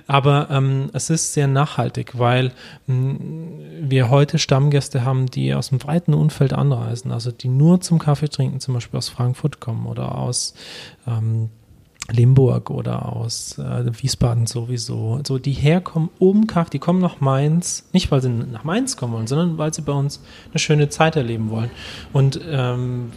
[0.07, 2.51] Aber ähm, es ist sehr nachhaltig, weil
[2.87, 3.59] mh, mm,
[3.89, 8.29] wir heute Stammgäste haben, die aus einem weiten Umfeld anreisen, also die nur zum Kaffee
[8.29, 10.55] trinken, zum Beispiel aus Frankfurt kommen oder aus
[11.05, 11.49] ähm,
[12.11, 15.19] Limburg oder aus äh, Wiesbaden sowieso.
[15.25, 19.13] So, die herkommen um Kaffee, die kommen nach Mainz, nicht weil sie nach Mainz kommen
[19.13, 21.71] wollen, sondern weil sie bei uns eine schöne Zeit erleben wollen.
[22.13, 23.11] Und ähm,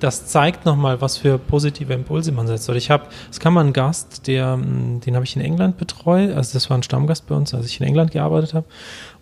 [0.00, 2.68] das zeigt nochmal, was für positive Impulse man setzt.
[2.68, 5.78] Oder ich habe, es kam mal ein Gast, der, hm, den habe ich in England
[5.78, 8.66] betreut, also das war ein Stammgast bei uns, als ich in England gearbeitet habe.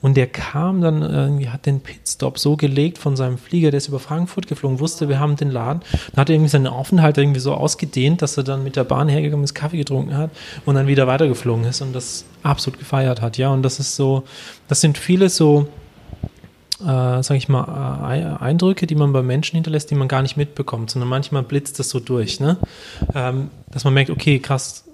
[0.00, 3.88] Und der kam dann irgendwie, hat den Pitstop so gelegt von seinem Flieger, der ist
[3.88, 5.80] über Frankfurt geflogen, wusste, wir haben den Laden.
[6.12, 9.08] Dann hat er irgendwie seinen Aufenthalt irgendwie so ausgedehnt, dass er dann mit der Bahn
[9.08, 10.30] hergekommen ist, Kaffee getrunken hat
[10.66, 13.38] und dann wieder weitergeflogen ist und das absolut gefeiert hat.
[13.38, 14.24] Ja, und das ist so,
[14.68, 15.68] das sind viele so,
[16.84, 17.64] äh, sage ich mal,
[18.10, 21.78] äh, Eindrücke, die man bei Menschen hinterlässt, die man gar nicht mitbekommt, sondern manchmal blitzt
[21.78, 22.58] das so durch, ne?
[23.14, 24.84] Ähm, dass man merkt, okay, krass,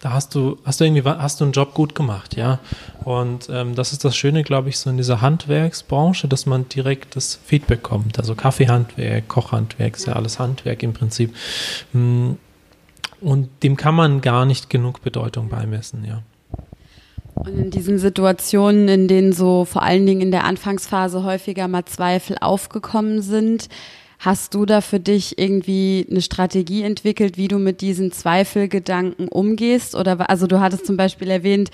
[0.00, 2.58] da hast du, hast du irgendwie, hast du einen Job gut gemacht, ja.
[3.04, 7.16] Und ähm, das ist das Schöne, glaube ich, so in dieser Handwerksbranche, dass man direkt
[7.16, 8.18] das Feedback kommt.
[8.18, 11.34] Also Kaffeehandwerk, Kochhandwerk, ist ja alles Handwerk im Prinzip.
[11.92, 12.32] Mm,
[13.20, 16.22] und dem kann man gar nicht genug Bedeutung beimessen, ja.
[17.36, 21.84] Und in diesen Situationen, in denen so vor allen Dingen in der Anfangsphase häufiger mal
[21.84, 23.68] Zweifel aufgekommen sind,
[24.18, 29.94] Hast du da für dich irgendwie eine Strategie entwickelt, wie du mit diesen Zweifelgedanken umgehst?
[29.94, 31.70] Oder also du hattest zum Beispiel erwähnt,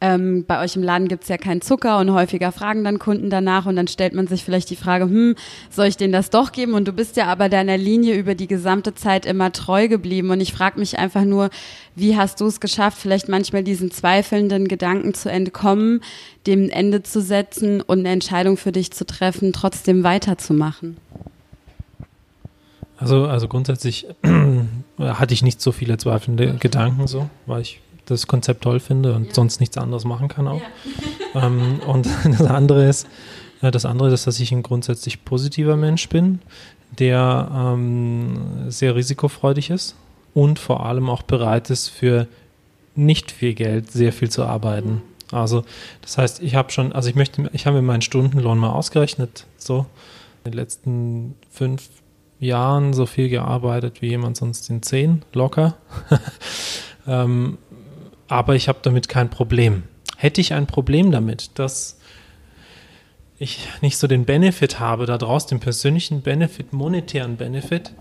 [0.00, 3.66] ähm, bei euch im Laden gibt's ja keinen Zucker und häufiger fragen dann Kunden danach
[3.66, 5.34] und dann stellt man sich vielleicht die Frage, hm,
[5.70, 6.72] soll ich denen das doch geben?
[6.72, 10.30] Und du bist ja aber deiner Linie über die gesamte Zeit immer treu geblieben.
[10.30, 11.50] Und ich frage mich einfach nur,
[11.94, 16.00] wie hast du es geschafft, vielleicht manchmal diesen zweifelnden Gedanken zu entkommen,
[16.46, 20.96] dem Ende zu setzen und eine Entscheidung für dich zu treffen, trotzdem weiterzumachen?
[23.02, 24.06] Also, also grundsätzlich
[24.98, 29.28] hatte ich nicht so viele zweifelnde Gedanken, so, weil ich das Konzept toll finde und
[29.28, 29.34] ja.
[29.34, 30.60] sonst nichts anderes machen kann auch.
[31.34, 31.46] Ja.
[31.46, 33.08] ähm, und das andere ist,
[33.60, 36.40] äh, das andere ist, dass ich ein grundsätzlich positiver Mensch bin,
[36.98, 38.36] der ähm,
[38.68, 39.96] sehr risikofreudig ist.
[40.34, 42.28] und vor allem auch bereit ist, für
[42.94, 45.02] nicht viel Geld sehr viel zu arbeiten.
[45.32, 45.64] Also
[46.02, 49.46] das heißt, ich habe schon, also ich möchte, ich habe mir meinen Stundenlohn mal ausgerechnet,
[49.56, 49.86] so
[50.44, 51.88] in den letzten fünf
[52.42, 55.76] Jahren so viel gearbeitet wie jemand sonst in zehn, locker.
[57.06, 57.58] ähm,
[58.28, 59.84] aber ich habe damit kein Problem.
[60.16, 61.98] Hätte ich ein Problem damit, dass
[63.38, 67.92] ich nicht so den Benefit habe, daraus den persönlichen Benefit, monetären Benefit,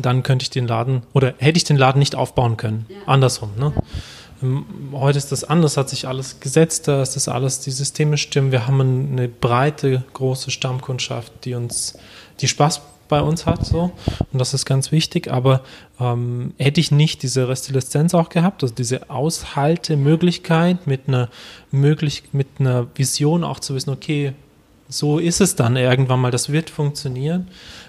[0.00, 2.86] dann könnte ich den Laden oder hätte ich den Laden nicht aufbauen können.
[2.88, 2.96] Ja.
[3.06, 3.50] Andersrum.
[3.56, 3.72] Ne?
[4.42, 8.18] Ähm, heute ist das anders, hat sich alles gesetzt, da ist das alles, die Systeme
[8.18, 8.50] stimmen.
[8.50, 11.98] Wir haben eine breite, große Stammkundschaft, die uns,
[12.40, 13.92] die Spaß bei uns hat, so.
[14.32, 15.30] Und das ist ganz wichtig.
[15.30, 15.62] Aber
[16.00, 21.28] ähm, hätte ich nicht diese Restileszenz auch gehabt, also diese Aushaltemöglichkeit mit einer
[21.70, 24.32] möglich, mit einer Vision auch zu wissen, okay,
[24.88, 27.48] so ist es dann irgendwann mal, das wird funktionieren,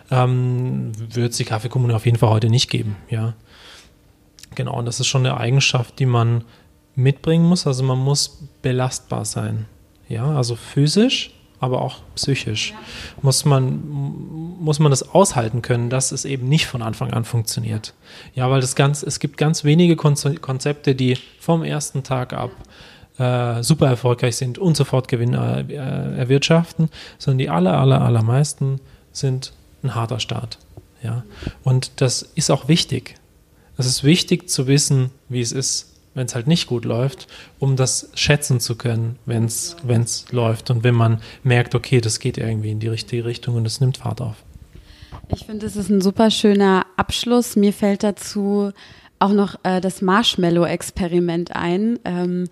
[0.10, 3.34] ähm, wird es die Kaffeekommune auf jeden Fall heute nicht geben, ja.
[4.56, 6.44] Genau, und das ist schon eine Eigenschaft, die man
[6.96, 7.68] mitbringen muss.
[7.68, 9.66] Also man muss belastbar sein.
[10.10, 11.34] Ja, also physisch,
[11.64, 12.72] aber auch psychisch.
[12.72, 12.78] Ja.
[13.22, 13.88] Muss, man,
[14.60, 17.94] muss man das aushalten können, dass es eben nicht von Anfang an funktioniert.
[18.36, 22.52] Ja, weil das ganz, es gibt ganz wenige Konzepte, die vom ersten Tag ab
[23.18, 28.80] äh, super erfolgreich sind und sofort Gewinn äh, erwirtschaften, sondern die aller, aller, allermeisten
[29.12, 29.54] sind
[29.84, 30.58] ein harter Start.
[31.02, 31.24] Ja,
[31.64, 33.16] und das ist auch wichtig.
[33.78, 37.28] Es ist wichtig zu wissen, wie es ist, wenn es halt nicht gut läuft,
[37.60, 42.38] um das schätzen zu können, wenn es läuft und wenn man merkt, okay, das geht
[42.38, 44.36] irgendwie in die richtige Richtung und es nimmt Fahrt auf.
[45.30, 47.56] Ich finde, es ist ein super schöner Abschluss.
[47.56, 48.72] Mir fällt dazu
[49.20, 51.98] auch noch äh, das Marshmallow-Experiment ein.
[52.04, 52.50] Ähm,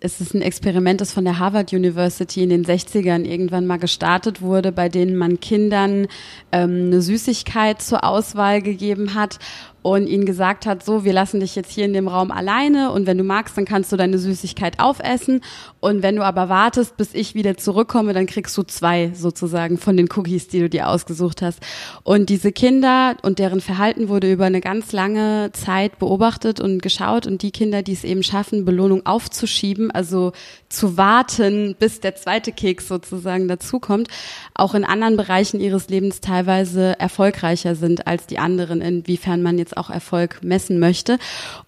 [0.00, 4.42] es ist ein Experiment, das von der Harvard University in den 60ern irgendwann mal gestartet
[4.42, 6.06] wurde, bei denen man Kindern
[6.52, 9.38] ähm, eine Süßigkeit zur Auswahl gegeben hat
[9.92, 13.06] und ihnen gesagt hat, so, wir lassen dich jetzt hier in dem Raum alleine und
[13.06, 15.42] wenn du magst, dann kannst du deine Süßigkeit aufessen
[15.86, 19.96] und wenn du aber wartest, bis ich wieder zurückkomme, dann kriegst du zwei sozusagen von
[19.96, 21.60] den Cookies, die du dir ausgesucht hast.
[22.02, 27.28] Und diese Kinder und deren Verhalten wurde über eine ganz lange Zeit beobachtet und geschaut
[27.28, 30.32] und die Kinder, die es eben schaffen, Belohnung aufzuschieben, also
[30.68, 34.08] zu warten, bis der zweite Keks sozusagen dazukommt,
[34.56, 39.76] auch in anderen Bereichen ihres Lebens teilweise erfolgreicher sind als die anderen, inwiefern man jetzt
[39.76, 41.18] auch Erfolg messen möchte.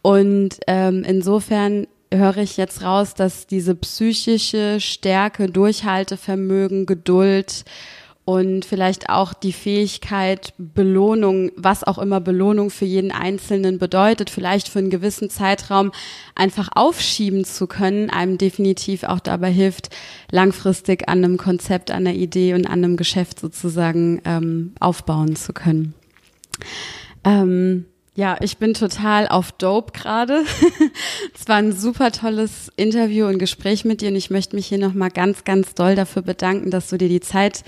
[0.03, 7.65] Und ähm, insofern höre ich jetzt raus, dass diese psychische Stärke, Durchhaltevermögen, Geduld
[8.29, 14.69] und vielleicht auch die Fähigkeit, Belohnung, was auch immer Belohnung für jeden Einzelnen bedeutet, vielleicht
[14.69, 15.93] für einen gewissen Zeitraum
[16.35, 19.89] einfach aufschieben zu können, einem definitiv auch dabei hilft,
[20.31, 25.55] langfristig an einem Konzept, an einer Idee und an einem Geschäft sozusagen ähm, aufbauen zu
[25.55, 25.95] können.
[27.25, 27.87] Ähm,
[28.19, 30.43] ja, ich bin total auf Dope gerade.
[31.39, 34.79] es war ein super tolles Interview und Gespräch mit dir und ich möchte mich hier
[34.79, 37.63] nochmal ganz, ganz doll dafür bedanken, dass du dir die Zeit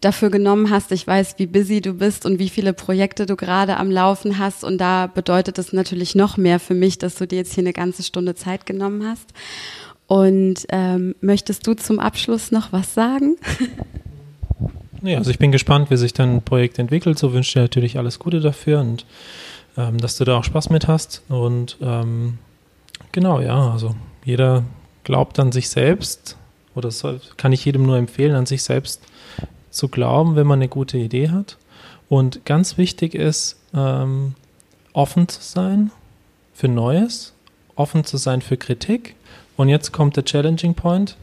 [0.00, 0.92] dafür genommen hast.
[0.92, 4.64] Ich weiß, wie busy du bist und wie viele Projekte du gerade am Laufen hast
[4.64, 7.74] und da bedeutet es natürlich noch mehr für mich, dass du dir jetzt hier eine
[7.74, 9.28] ganze Stunde Zeit genommen hast.
[10.06, 13.36] Und ähm, möchtest du zum Abschluss noch was sagen?
[15.04, 17.18] Ja, also ich bin gespannt, wie sich dein Projekt entwickelt.
[17.18, 19.04] So wünsche ich dir natürlich alles Gute dafür und
[19.76, 21.22] ähm, dass du da auch Spaß mit hast.
[21.28, 22.38] Und ähm,
[23.12, 23.94] genau, ja, also
[24.24, 24.64] jeder
[25.04, 26.36] glaubt an sich selbst
[26.74, 29.02] oder soll, kann ich jedem nur empfehlen, an sich selbst
[29.70, 31.56] zu glauben, wenn man eine gute Idee hat.
[32.08, 34.34] Und ganz wichtig ist, ähm,
[34.92, 35.90] offen zu sein
[36.52, 37.32] für Neues,
[37.74, 39.16] offen zu sein für Kritik.
[39.56, 41.16] Und jetzt kommt der Challenging Point,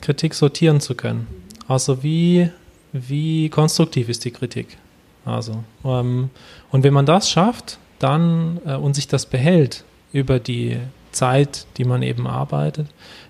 [0.00, 1.26] Kritik sortieren zu können.
[1.68, 2.50] Also wie,
[2.92, 4.78] wie konstruktiv ist die Kritik?
[5.26, 6.30] Also, ähm,
[6.70, 10.78] und wenn man das schafft, dann äh, und sich das behält über die
[11.12, 12.86] Zeit, die man eben arbeitet,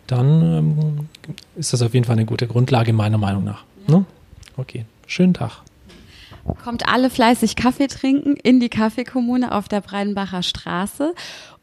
[0.07, 1.09] dann ähm,
[1.57, 3.65] ist das auf jeden Fall eine gute Grundlage, meiner Meinung nach.
[3.87, 4.05] Ne?
[4.57, 5.63] Okay, schönen Tag.
[6.63, 11.15] Kommt alle fleißig Kaffee trinken in die Kaffeekommune auf der Breidenbacher Straße.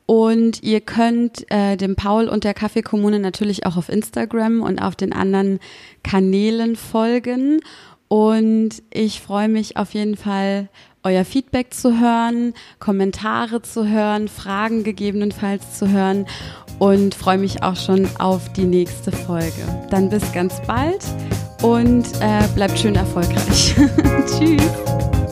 [0.05, 4.97] Und ihr könnt äh, dem Paul und der Kaffeekommune natürlich auch auf Instagram und auf
[4.97, 5.59] den anderen
[6.03, 7.61] Kanälen folgen.
[8.13, 10.69] Und ich freue mich auf jeden Fall,
[11.01, 16.27] euer Feedback zu hören, Kommentare zu hören, Fragen gegebenenfalls zu hören
[16.77, 19.87] und freue mich auch schon auf die nächste Folge.
[19.89, 21.03] Dann bis ganz bald
[21.63, 23.73] und äh, bleibt schön erfolgreich.
[24.27, 25.22] Tschüss.